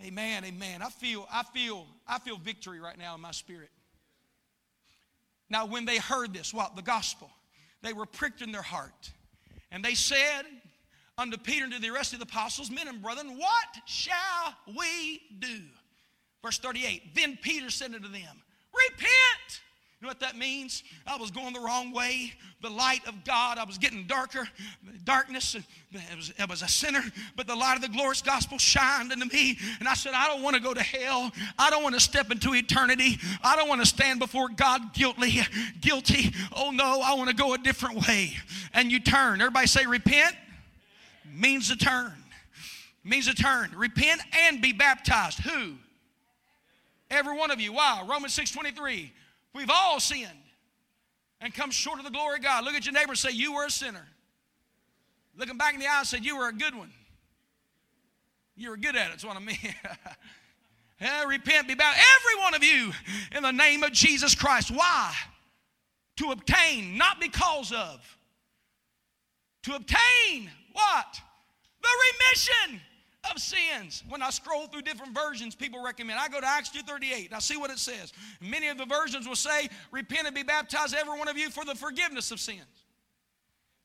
[0.04, 0.82] Amen, amen.
[0.82, 3.70] I feel, I feel, I feel victory right now in my spirit.
[5.48, 6.74] Now, when they heard this, what?
[6.74, 7.30] The gospel,
[7.82, 9.12] they were pricked in their heart.
[9.70, 10.42] And they said
[11.16, 15.22] unto Peter and to the rest of the apostles, Men and brethren, what shall we
[15.38, 15.60] do?
[16.42, 18.42] Verse 38 Then Peter said unto them,
[18.74, 19.60] Repent.
[20.00, 20.82] You know what that means?
[21.06, 22.34] I was going the wrong way.
[22.60, 24.46] The light of God, I was getting darker.
[25.04, 25.64] Darkness, it
[26.14, 27.02] was, it was a sinner,
[27.36, 29.56] but the light of the glorious gospel shined into me.
[29.78, 31.32] And I said, I don't want to go to hell.
[31.58, 33.18] I don't want to step into eternity.
[33.42, 35.40] I don't want to stand before God guilty.
[35.80, 36.34] Guilty.
[36.54, 38.34] Oh no, I want to go a different way.
[38.74, 39.40] And you turn.
[39.40, 40.36] Everybody say, repent
[41.34, 42.12] means to turn.
[43.02, 43.70] Means to turn.
[43.76, 45.40] Repent and be baptized.
[45.40, 45.74] Who?
[47.10, 47.72] Every one of you.
[47.72, 48.06] Wow.
[48.08, 49.10] Romans 6:23.
[49.52, 50.28] We've all sinned
[51.40, 52.64] and come short of the glory of God.
[52.64, 54.06] Look at your neighbor and say, You were a sinner.
[55.36, 56.90] Looking back in the eye and say, You were a good one.
[58.56, 59.58] You were good at it, that's what I mean.
[61.28, 62.92] repent, be baptized, Every one of you
[63.36, 64.70] in the name of Jesus Christ.
[64.70, 65.12] Why?
[66.16, 68.18] To obtain, not because of.
[69.64, 71.20] To obtain what?
[71.84, 72.80] The remission
[73.30, 74.02] of sins.
[74.08, 76.18] When I scroll through different versions, people recommend.
[76.18, 78.12] I go to Acts 2.38 and I see what it says.
[78.40, 81.64] Many of the versions will say, repent and be baptized, every one of you, for
[81.64, 82.60] the forgiveness of sins.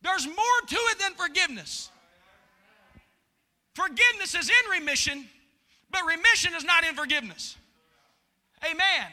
[0.02, 0.36] There's more
[0.68, 1.89] to it than forgiveness.
[3.76, 5.28] Forgiveness is in remission,
[5.91, 7.58] but remission is not in forgiveness.
[8.64, 9.08] Amen.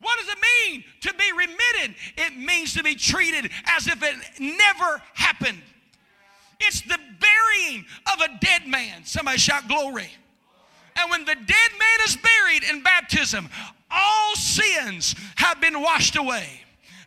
[0.00, 0.38] What does it
[0.70, 1.96] mean to be remitted?
[2.16, 5.62] It means to be treated as if it never happened.
[6.60, 9.04] It's the burying of a dead man.
[9.04, 10.10] Somebody shout glory.
[10.96, 13.48] And when the dead man is buried in baptism,
[13.90, 16.60] all sins have been washed away.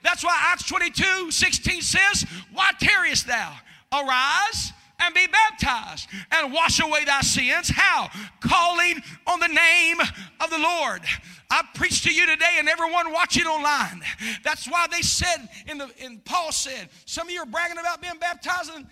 [0.03, 3.55] That's why Acts 22 16 says, Why tarriest thou?
[3.91, 7.69] Arise and be baptized and wash away thy sins.
[7.69, 8.09] How?
[8.39, 9.99] Calling on the name
[10.39, 11.01] of the Lord.
[11.49, 14.01] I preach to you today and everyone watching online.
[14.43, 18.01] That's why they said in the in Paul said, some of you are bragging about
[18.01, 18.85] being baptized and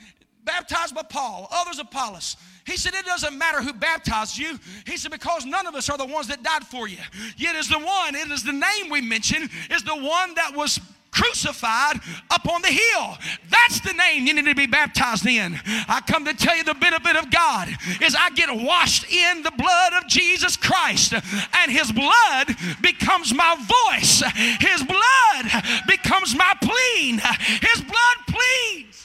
[0.46, 2.38] baptized by Paul, others Apollos.
[2.66, 4.60] He said, It doesn't matter who baptized you.
[4.86, 6.98] He said, Because none of us are the ones that died for you.
[7.38, 10.80] Yet is the one, it is the name we mention, is the one that was
[11.12, 13.18] crucified up on the hill.
[13.50, 15.58] That's the name you need to be baptized in.
[15.88, 17.70] I come to tell you the benefit of God
[18.02, 23.56] is I get washed in the blood of Jesus Christ, and His blood becomes my
[23.56, 24.24] voice.
[24.60, 27.20] His blood becomes my plea.
[27.62, 29.05] His blood pleads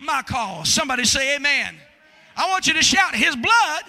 [0.00, 0.68] my cause.
[0.68, 1.76] Somebody say amen.
[2.36, 3.82] I want you to shout, His blood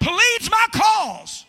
[0.00, 1.46] pleads my cause.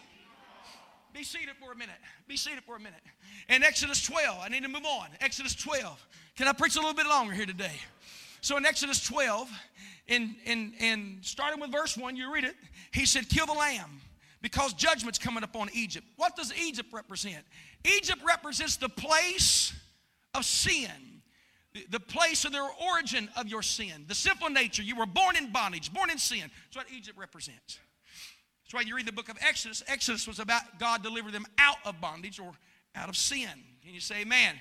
[1.14, 1.96] Be seated for a minute.
[2.28, 3.02] Be seated for a minute.
[3.50, 5.08] In Exodus 12, I need to move on.
[5.22, 6.08] Exodus 12.
[6.36, 7.80] Can I preach a little bit longer here today?
[8.42, 9.50] So in Exodus 12,
[10.08, 12.56] in, in, in starting with verse 1, you read it,
[12.92, 14.02] he said, Kill the lamb
[14.42, 16.06] because judgment's coming upon Egypt.
[16.18, 17.44] What does Egypt represent?
[17.98, 19.74] Egypt represents the place
[20.34, 21.15] of sin
[21.90, 24.82] the place of the origin of your sin, the sinful nature.
[24.82, 26.50] You were born in bondage, born in sin.
[26.66, 27.80] That's what Egypt represents.
[28.64, 29.84] That's why you read the book of Exodus.
[29.88, 32.54] Exodus was about God delivering them out of bondage or
[32.96, 33.50] out of sin.
[33.84, 34.56] Can you say amen?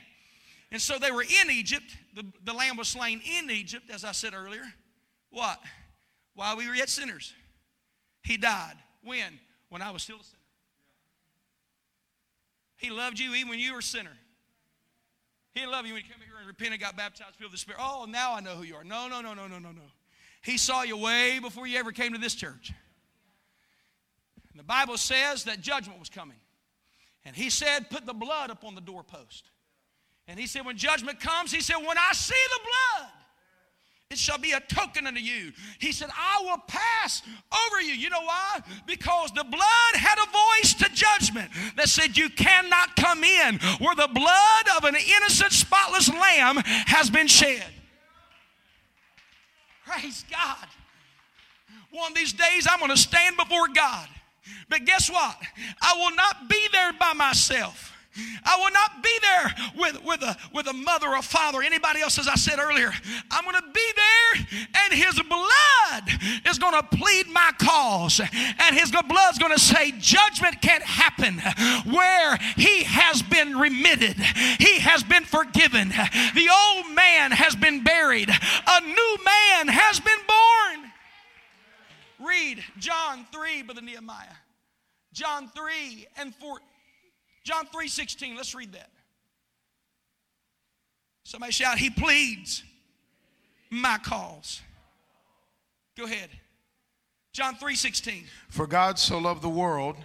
[0.73, 1.85] And so they were in Egypt.
[2.15, 4.65] The, the lamb was slain in Egypt, as I said earlier.
[5.31, 5.61] What?
[6.35, 7.33] While we were yet sinners.
[8.23, 8.75] He died.
[9.03, 9.39] When?
[9.69, 10.39] When I was still a sinner.
[12.77, 14.17] He loved you even when you were a sinner.
[15.55, 17.63] He didn't love you when you came here and repented, got baptized, filled with the
[17.63, 17.81] Spirit.
[17.81, 18.83] Oh, now I know who you are.
[18.83, 19.83] No, no, no, no, no, no, no.
[20.43, 22.73] He saw you way before you ever came to this church.
[24.51, 26.37] And the Bible says that judgment was coming.
[27.25, 29.51] And he said, Put the blood upon the doorpost.
[30.27, 33.11] And he said, When judgment comes, he said, When I see the blood,
[34.15, 35.53] it shall be a token unto you.
[35.81, 37.21] He said, I will pass
[37.53, 37.95] over you.
[37.95, 38.61] You know why?
[38.87, 43.97] Because the blood had a voice to judgment that said, You cannot come in where
[43.97, 47.65] the blood of an innocent, spotless lamb has been shed.
[49.85, 50.69] Praise God.
[51.91, 54.09] One of these days, I'm going to stand before God.
[54.69, 55.37] But guess what?
[55.83, 57.94] I will not be there by myself.
[58.45, 62.01] I will not be there with, with, a, with a mother or father, or anybody
[62.01, 62.93] else, as I said earlier.
[63.31, 64.47] I'm going to be there,
[64.85, 66.11] and His blood
[66.49, 68.21] is going to plead my cause.
[68.21, 71.39] And His blood's going to say, Judgment can't happen
[71.93, 74.17] where He has been remitted,
[74.59, 75.89] He has been forgiven.
[75.89, 80.93] The old man has been buried, a new man has been born.
[82.29, 84.27] Read John 3, Brother Nehemiah.
[85.13, 86.59] John 3 and 4.
[87.45, 88.91] John 3 16, let's read that.
[91.25, 92.63] Somebody shout, He pleads
[93.71, 94.61] my cause.
[95.97, 96.31] Go ahead.
[97.33, 98.25] John 3 16.
[98.49, 99.97] For God so loved the world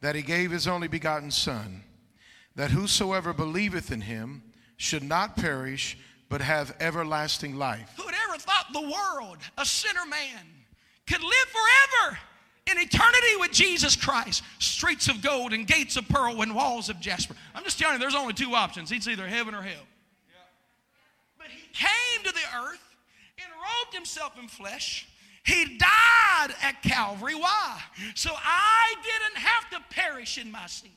[0.00, 1.82] that he gave his only begotten Son,
[2.56, 4.42] that whosoever believeth in him
[4.76, 5.96] should not perish,
[6.28, 7.90] but have everlasting life.
[7.96, 10.46] Who would ever thought the world, a sinner man,
[11.06, 12.18] could live forever?
[12.70, 14.42] In eternity with Jesus Christ.
[14.58, 17.34] Streets of gold and gates of pearl and walls of jasper.
[17.54, 18.90] I'm just telling you, there's only two options.
[18.90, 19.86] It's either heaven or hell.
[21.38, 22.96] But he came to the earth
[23.38, 25.08] and robed himself in flesh.
[25.44, 27.34] He died at Calvary.
[27.34, 27.78] Why?
[28.14, 30.90] So I didn't have to perish in my sin.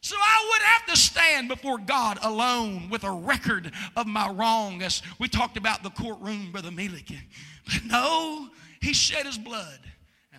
[0.00, 4.82] So I would have to stand before God alone with a record of my wrong,
[4.82, 7.20] as we talked about the courtroom, Brother Milliken.
[7.64, 8.48] But no,
[8.80, 9.80] he shed his blood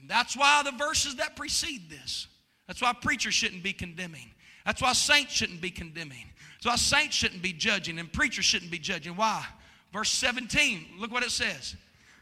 [0.10, 2.28] that's why the verses that precede this,
[2.68, 4.32] that's why preachers shouldn't be condemning.
[4.66, 6.26] That's why saints shouldn't be condemning.
[6.55, 9.16] That's why saints shouldn't be judging and preachers shouldn't be judging.
[9.16, 9.45] Why?
[9.93, 11.76] Verse 17, look what it says.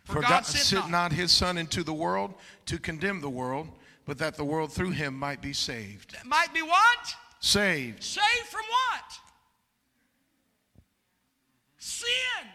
[0.04, 2.34] For, For God, God sent not, not his Son into the world
[2.68, 3.68] to condemn the world,
[4.06, 6.14] but that the world through him might be saved.
[6.14, 7.16] That might be what?
[7.40, 8.04] Saved.
[8.04, 9.20] Saved from what?
[11.78, 12.48] Sin.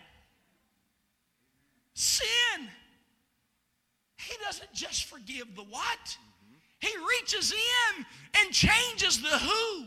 [1.95, 2.69] Sin.
[4.33, 6.17] He doesn't just forgive the what,
[6.81, 8.07] He reaches in
[8.41, 9.87] and changes the who.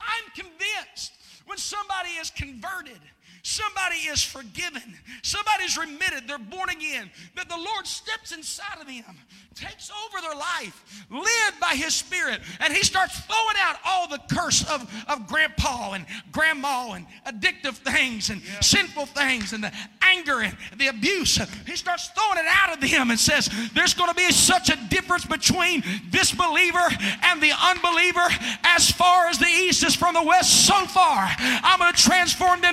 [0.00, 1.12] I'm convinced
[1.46, 3.00] when somebody is converted,
[3.48, 4.82] somebody is forgiven,
[5.22, 9.16] somebody's remitted, they're born again, that the Lord steps inside of them,
[9.54, 14.20] takes over their life, led by His Spirit, and He starts throwing out all the
[14.30, 19.72] curse of, of grandpa and grandma and addictive things and sinful things and the
[20.02, 21.36] anger and the abuse.
[21.66, 24.76] He starts throwing it out of them and says, There's going to be such a
[24.88, 26.86] difference between this believer
[27.22, 28.26] and the unbeliever
[28.62, 30.66] as far as the east is from the west.
[30.66, 32.67] So far, I'm going to transform them.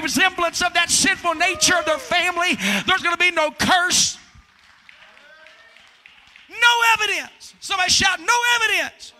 [0.00, 4.18] Resemblance of that sinful nature of their family, there's going to be no curse.
[6.48, 7.54] No evidence.
[7.60, 9.12] Somebody shout, no evidence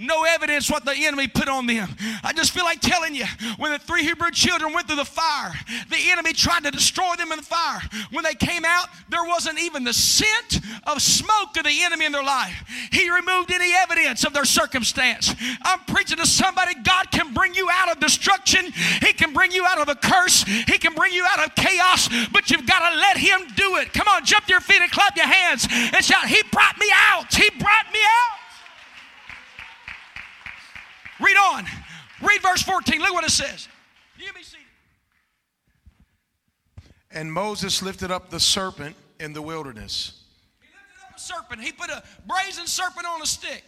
[0.00, 1.88] no evidence what the enemy put on them.
[2.24, 3.26] I just feel like telling you
[3.58, 5.52] when the three Hebrew children went through the fire,
[5.90, 7.82] the enemy tried to destroy them in the fire.
[8.10, 12.12] When they came out, there wasn't even the scent of smoke of the enemy in
[12.12, 12.64] their life.
[12.90, 15.34] He removed any evidence of their circumstance.
[15.62, 18.72] I'm preaching to somebody God can bring you out of destruction,
[19.02, 22.08] He can bring you out of a curse, He can bring you out of chaos,
[22.32, 23.92] but you've got to let Him do it.
[23.92, 26.86] Come on, jump to your feet and clap your hands and shout, He brought me
[27.12, 27.32] out.
[27.34, 28.39] He brought me out.
[31.20, 31.66] Read on.
[32.22, 33.00] Read verse 14.
[33.00, 33.68] Look what it says.
[34.18, 34.66] You be seated.
[37.10, 40.22] And Moses lifted up the serpent in the wilderness.
[40.60, 41.62] He lifted up a serpent.
[41.62, 43.64] He put a brazen serpent on a stick.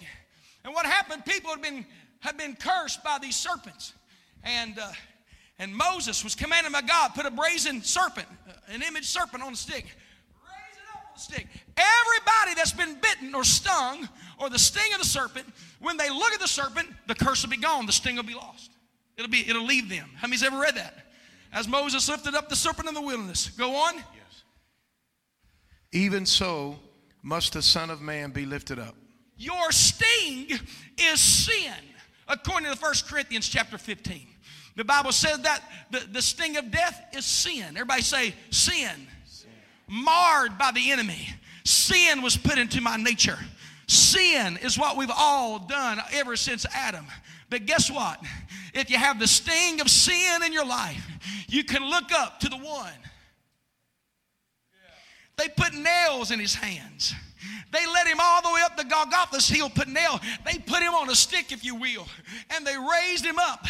[0.65, 1.25] And what happened?
[1.25, 1.85] People had been
[2.21, 3.95] had been cursed by these serpents,
[4.45, 4.93] and uh,
[5.59, 9.53] and Moses was commanded by God put a brazen serpent, uh, an image serpent on
[9.53, 9.85] a stick.
[9.85, 11.47] Raise it up on the stick.
[11.77, 15.47] Everybody that's been bitten or stung or the sting of the serpent
[15.83, 18.35] when they look at the serpent, the curse will be gone, the sting will be
[18.35, 18.71] lost.
[19.17, 20.09] It'll be it'll leave them.
[20.17, 20.95] How many's ever read that?
[21.53, 23.49] As Moses lifted up the serpent in the wilderness.
[23.51, 23.97] Go on.
[23.97, 24.43] Yes.
[25.93, 26.79] Even so
[27.23, 28.95] must the Son of Man be lifted up.
[29.37, 30.59] Your sting
[30.99, 31.75] is sin,
[32.29, 34.29] according to 1 Corinthians chapter 15.
[34.77, 37.65] The Bible says that the, the sting of death is sin.
[37.71, 38.89] Everybody say sin.
[39.27, 39.51] sin.
[39.89, 41.29] Marred by the enemy.
[41.65, 43.39] Sin was put into my nature.
[43.93, 47.05] Sin is what we've all done ever since Adam.
[47.51, 48.19] But guess what?
[48.73, 51.07] If you have the sting of sin in your life,
[51.47, 52.91] you can look up to the one.
[55.37, 57.15] They put nails in his hands.
[57.71, 60.21] They led him all the way up the Golgotha's hill, put nail.
[60.47, 62.07] They put him on a stick, if you will,
[62.49, 63.67] and they raised him up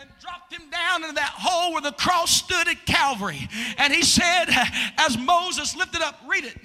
[0.00, 3.48] and dropped him down into that hole where the cross stood at Calvary.
[3.78, 4.46] And he said,
[4.96, 6.56] as Moses lifted up, read it.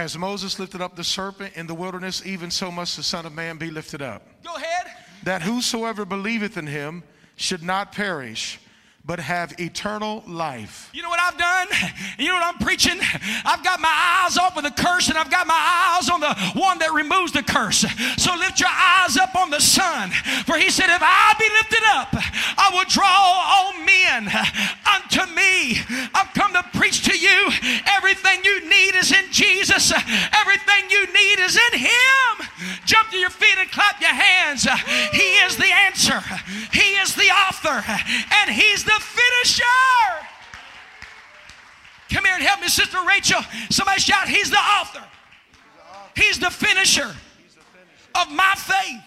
[0.00, 3.34] As Moses lifted up the serpent in the wilderness, even so must the Son of
[3.34, 4.22] Man be lifted up.
[4.42, 4.86] Go ahead.
[5.24, 7.02] That whosoever believeth in him
[7.36, 8.58] should not perish,
[9.04, 10.90] but have eternal life.
[10.92, 11.66] You know what I've done?
[12.18, 12.98] You know what I'm preaching?
[13.46, 16.34] I've got my eyes off of the curse and I've got my eyes on the
[16.52, 17.80] one that removes the curse.
[18.20, 20.10] So lift your eyes up on the Son.
[20.44, 22.12] For he said, If I be lifted up,
[22.60, 24.28] I will draw all men
[24.84, 25.80] unto me.
[26.12, 27.48] I've come to preach to you.
[27.88, 29.92] Everything you need is in Jesus,
[30.36, 32.32] everything you need is in Him.
[32.84, 34.68] Jump to your feet and clap your hands.
[35.12, 36.20] He is the answer,
[36.72, 37.80] He is the author,
[38.44, 39.64] and He's the finisher.
[42.12, 43.40] Come here and help me, Sister Rachel.
[43.70, 45.04] Somebody shout, He's the author.
[46.16, 47.14] He's the finisher
[48.14, 49.00] of my faith.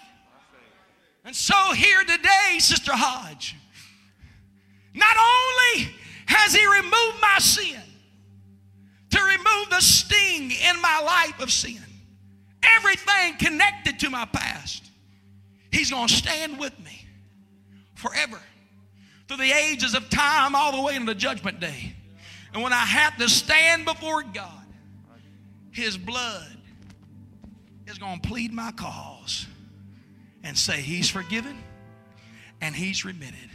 [1.24, 3.56] And so here today, Sister Hodge,
[4.94, 5.94] not only
[6.26, 7.80] has He removed my sin,
[9.10, 11.78] to remove the sting in my life of sin,
[12.62, 14.90] everything connected to my past,
[15.70, 17.06] He's going to stand with me
[17.94, 18.40] forever
[19.28, 21.94] through the ages of time all the way into the judgment day.
[22.52, 24.66] And when I have to stand before God,
[25.70, 26.56] His blood
[27.86, 29.46] is going to plead my cause
[30.42, 31.58] and say, He's forgiven
[32.60, 33.50] and He's remitted.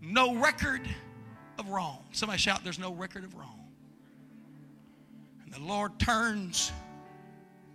[0.00, 0.88] No record
[1.58, 2.04] of wrong.
[2.12, 3.68] Somebody shout, There's no record of wrong.
[5.44, 6.72] And the Lord turns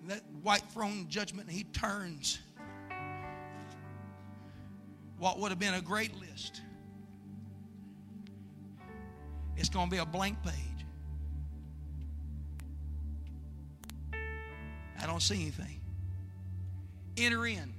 [0.08, 2.40] that white throne judgment, and He turns
[5.20, 6.62] what would have been a great list
[9.58, 10.54] it's going to be a blank page.
[15.02, 15.82] I don't see anything.
[17.18, 17.74] Enter in,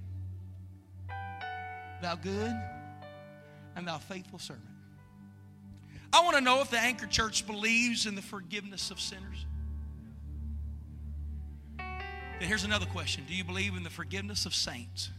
[2.03, 2.55] thou good
[3.77, 4.68] and thou faithful servant.
[6.12, 9.47] I want to know if the Anchor Church believes in the forgiveness of sinners.
[11.79, 15.11] Then here's another question Do you believe in the forgiveness of saints?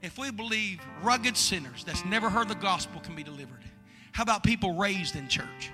[0.00, 3.64] If we believe rugged sinners that's never heard the gospel can be delivered,
[4.18, 5.70] how about people raised in church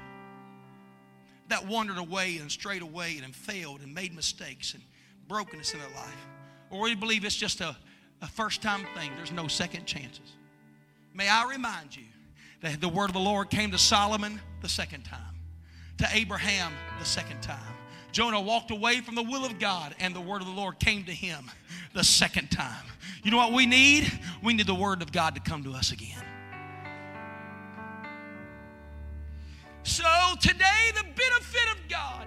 [1.48, 4.82] that wandered away and strayed away and failed and made mistakes and
[5.28, 6.26] brokenness in their life?
[6.68, 7.74] Or we believe it's just a,
[8.20, 10.34] a first time thing, there's no second chances.
[11.14, 12.04] May I remind you
[12.60, 15.40] that the word of the Lord came to Solomon the second time,
[15.96, 17.56] to Abraham the second time.
[18.12, 21.04] Jonah walked away from the will of God, and the word of the Lord came
[21.04, 21.50] to him
[21.94, 22.84] the second time.
[23.22, 24.12] You know what we need?
[24.42, 26.22] We need the word of God to come to us again.
[29.84, 30.04] So
[30.40, 32.26] today, the benefit of God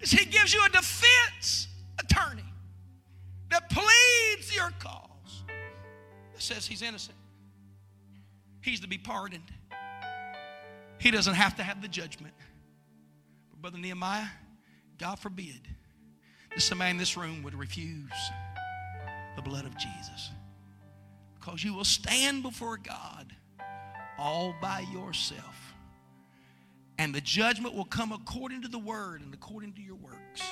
[0.00, 1.68] is He gives you a defense
[1.98, 2.44] attorney
[3.50, 7.16] that pleads your cause, that says He's innocent.
[8.60, 9.50] He's to be pardoned.
[10.98, 12.34] He doesn't have to have the judgment.
[13.50, 14.26] But Brother Nehemiah,
[14.98, 15.60] God forbid
[16.50, 18.10] that somebody in this room would refuse
[19.36, 20.30] the blood of Jesus.
[21.38, 23.32] Because you will stand before God
[24.18, 25.67] all by yourself.
[26.98, 30.42] And the judgment will come according to the word and according to your works.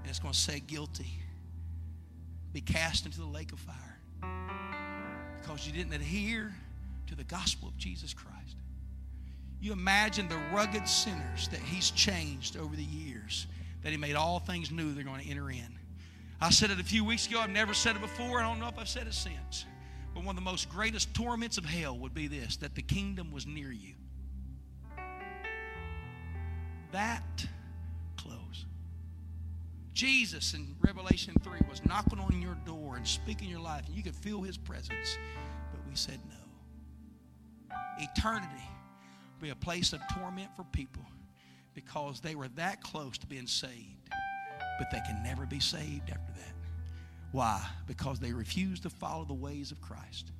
[0.00, 1.10] And it's going to say guilty.
[2.52, 3.98] Be cast into the lake of fire.
[5.40, 6.54] Because you didn't adhere
[7.06, 8.56] to the gospel of Jesus Christ.
[9.60, 13.46] You imagine the rugged sinners that he's changed over the years,
[13.82, 15.78] that he made all things new they're going to enter in.
[16.40, 17.40] I said it a few weeks ago.
[17.40, 18.40] I've never said it before.
[18.40, 19.64] I don't know if I've said it since.
[20.14, 23.32] But one of the most greatest torments of hell would be this that the kingdom
[23.32, 23.94] was near you.
[26.92, 27.46] That
[28.16, 28.66] close.
[29.92, 34.02] Jesus in Revelation 3 was knocking on your door and speaking your life, and you
[34.02, 35.18] could feel his presence.
[35.72, 37.76] But we said no.
[37.98, 38.64] Eternity
[39.40, 41.02] be a place of torment for people
[41.74, 44.08] because they were that close to being saved,
[44.78, 46.54] but they can never be saved after that.
[47.32, 47.64] Why?
[47.86, 50.32] Because they refuse to follow the ways of Christ.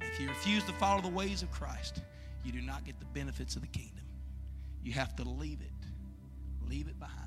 [0.00, 2.02] If you refuse to follow the ways of Christ,
[2.44, 4.04] you do not get the benefits of the kingdom.
[4.88, 6.66] You have to leave it.
[6.66, 7.20] Leave it behind.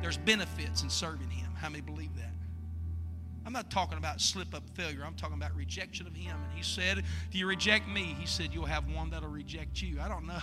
[0.00, 1.50] There's benefits in serving Him.
[1.56, 2.30] How many believe that?
[3.44, 5.02] I'm not talking about slip up failure.
[5.04, 6.36] I'm talking about rejection of Him.
[6.36, 7.02] And He said,
[7.32, 10.00] Do you reject me, He said, you'll have one that'll reject you.
[10.00, 10.38] I don't know.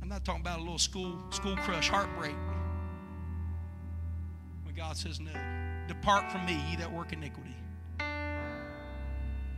[0.00, 2.36] I'm not talking about a little school, school crush heartbreak.
[4.62, 5.32] When God says, No,
[5.88, 7.56] depart from me, ye that work iniquity.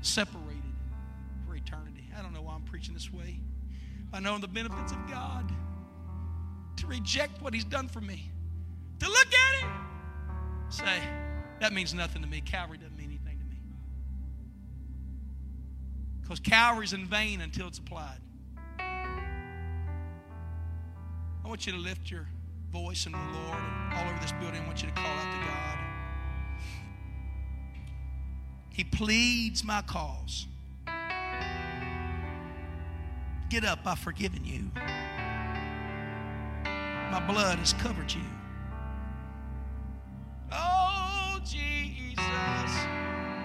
[0.01, 0.62] Separated
[1.47, 2.09] for eternity.
[2.18, 3.41] I don't know why I'm preaching this way.
[4.14, 5.52] I know the benefits of God.
[6.76, 8.30] To reject what He's done for me.
[9.00, 9.70] To look at it,
[10.68, 11.02] say,
[11.60, 12.40] that means nothing to me.
[12.40, 13.56] Calvary doesn't mean anything to me.
[16.22, 18.20] Because Calvary's in vain until it's applied.
[18.78, 19.08] I
[21.48, 22.28] want you to lift your
[22.70, 23.62] voice in the Lord
[23.92, 24.62] all over this building.
[24.62, 25.78] I want you to call out to God.
[28.70, 30.46] He pleads my cause.
[33.49, 34.70] Get up, I've forgiven you.
[37.11, 38.22] My blood has covered you.
[40.51, 42.18] Oh, Jesus.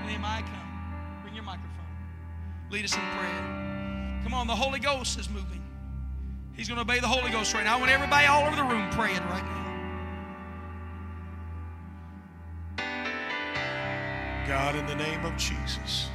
[0.05, 1.19] Nehemiah, come.
[1.21, 1.69] Bring your microphone.
[2.71, 4.21] Lead us in prayer.
[4.23, 5.63] Come on, the Holy Ghost is moving.
[6.55, 7.77] He's going to obey the Holy Ghost right now.
[7.77, 9.59] I want everybody all over the room praying right now.
[14.47, 16.09] God, in the name of Jesus,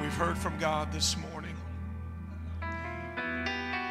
[0.00, 1.54] we've heard from God this morning.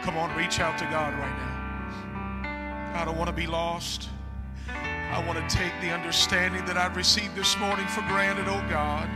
[0.02, 3.02] Come on, reach out to God right now.
[3.02, 4.10] I don't want to be lost.
[4.68, 9.10] I want to take the understanding that I've received this morning for granted, oh God.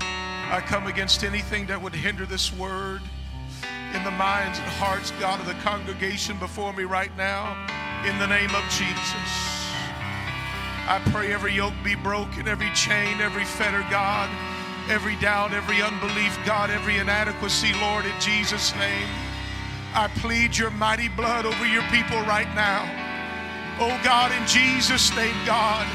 [0.00, 3.02] I come against anything that would hinder this word
[3.94, 7.52] in the minds and hearts, God, of the congregation before me right now,
[8.08, 9.30] in the name of Jesus.
[10.88, 14.28] I pray every yoke be broken, every chain, every fetter, God,
[14.90, 19.08] every doubt, every unbelief, God, every inadequacy, Lord, in Jesus' name.
[19.94, 22.82] I plead your mighty blood over your people right now.
[23.78, 25.86] Oh God, in Jesus' name, God,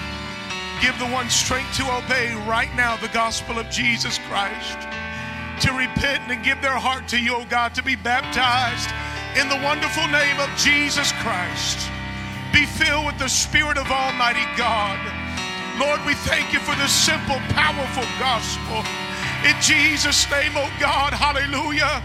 [0.81, 4.79] give the one strength to obey right now the gospel of Jesus Christ,
[5.61, 8.89] to repent and give their heart to you, oh God, to be baptized
[9.39, 11.91] in the wonderful name of Jesus Christ.
[12.53, 15.24] Be filled with the Spirit of Almighty God.
[15.79, 18.79] Lord, we thank you for this simple, powerful gospel.
[19.43, 21.99] In Jesus' name, oh God, hallelujah.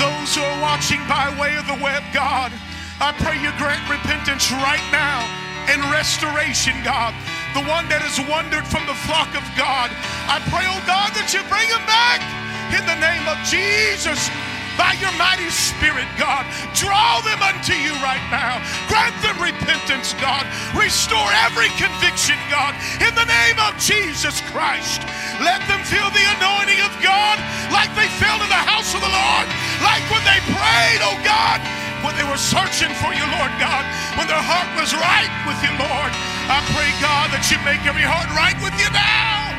[0.00, 2.48] Those who are watching by way of the web, God,
[2.96, 5.20] I pray you grant repentance right now
[5.68, 7.12] and restoration, God.
[7.52, 9.92] The one that has wandered from the flock of God,
[10.24, 12.24] I pray, oh God, that you bring him back
[12.72, 14.32] in the name of Jesus
[14.78, 16.46] by your mighty spirit, God.
[16.74, 18.60] Draw them unto you right now.
[18.86, 20.46] Grant them repentance, God.
[20.76, 25.02] Restore every conviction, God, in the name of Jesus Christ.
[25.40, 27.38] Let them feel the anointing of God
[27.72, 29.46] like they felt in the house of the Lord,
[29.82, 31.60] like when they prayed, oh God
[32.00, 33.84] when they were searching for you, Lord God,
[34.16, 36.12] when their heart was right with you, Lord.
[36.48, 39.52] I pray, God, that you make every heart right with you now.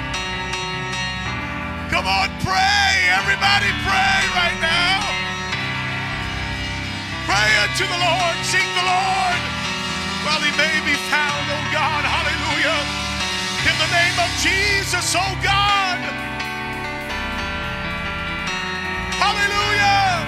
[1.93, 3.13] Come on, pray.
[3.13, 4.20] Everybody pray
[7.71, 8.35] Unto the Lord.
[8.43, 9.39] Seek the Lord
[10.27, 12.03] while he may be found, oh God.
[12.03, 12.83] Hallelujah.
[13.63, 15.95] In the name of Jesus, oh God.
[19.23, 20.19] Hallelujah.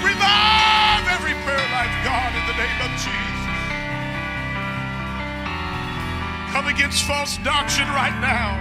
[0.00, 3.44] Revive every prayer life, God, in the name of Jesus.
[6.50, 8.56] Come against false doctrine right now.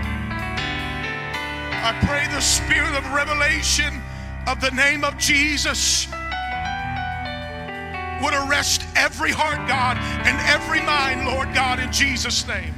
[1.88, 4.02] I pray the spirit of revelation
[4.46, 6.10] of the name of Jesus
[8.24, 12.74] would arrest every heart, God, and every mind, Lord God, in Jesus' name.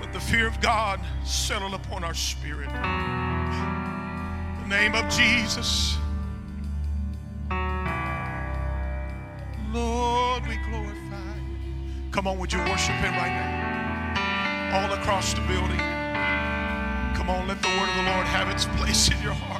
[0.00, 2.70] Let the fear of God settle upon our spirit.
[2.70, 5.96] In the name of Jesus.
[9.72, 11.38] Lord, we glorify.
[12.10, 14.80] Come on, would you worship him right now?
[14.82, 15.78] All across the building.
[17.14, 19.59] Come on, let the word of the Lord have its place in your heart.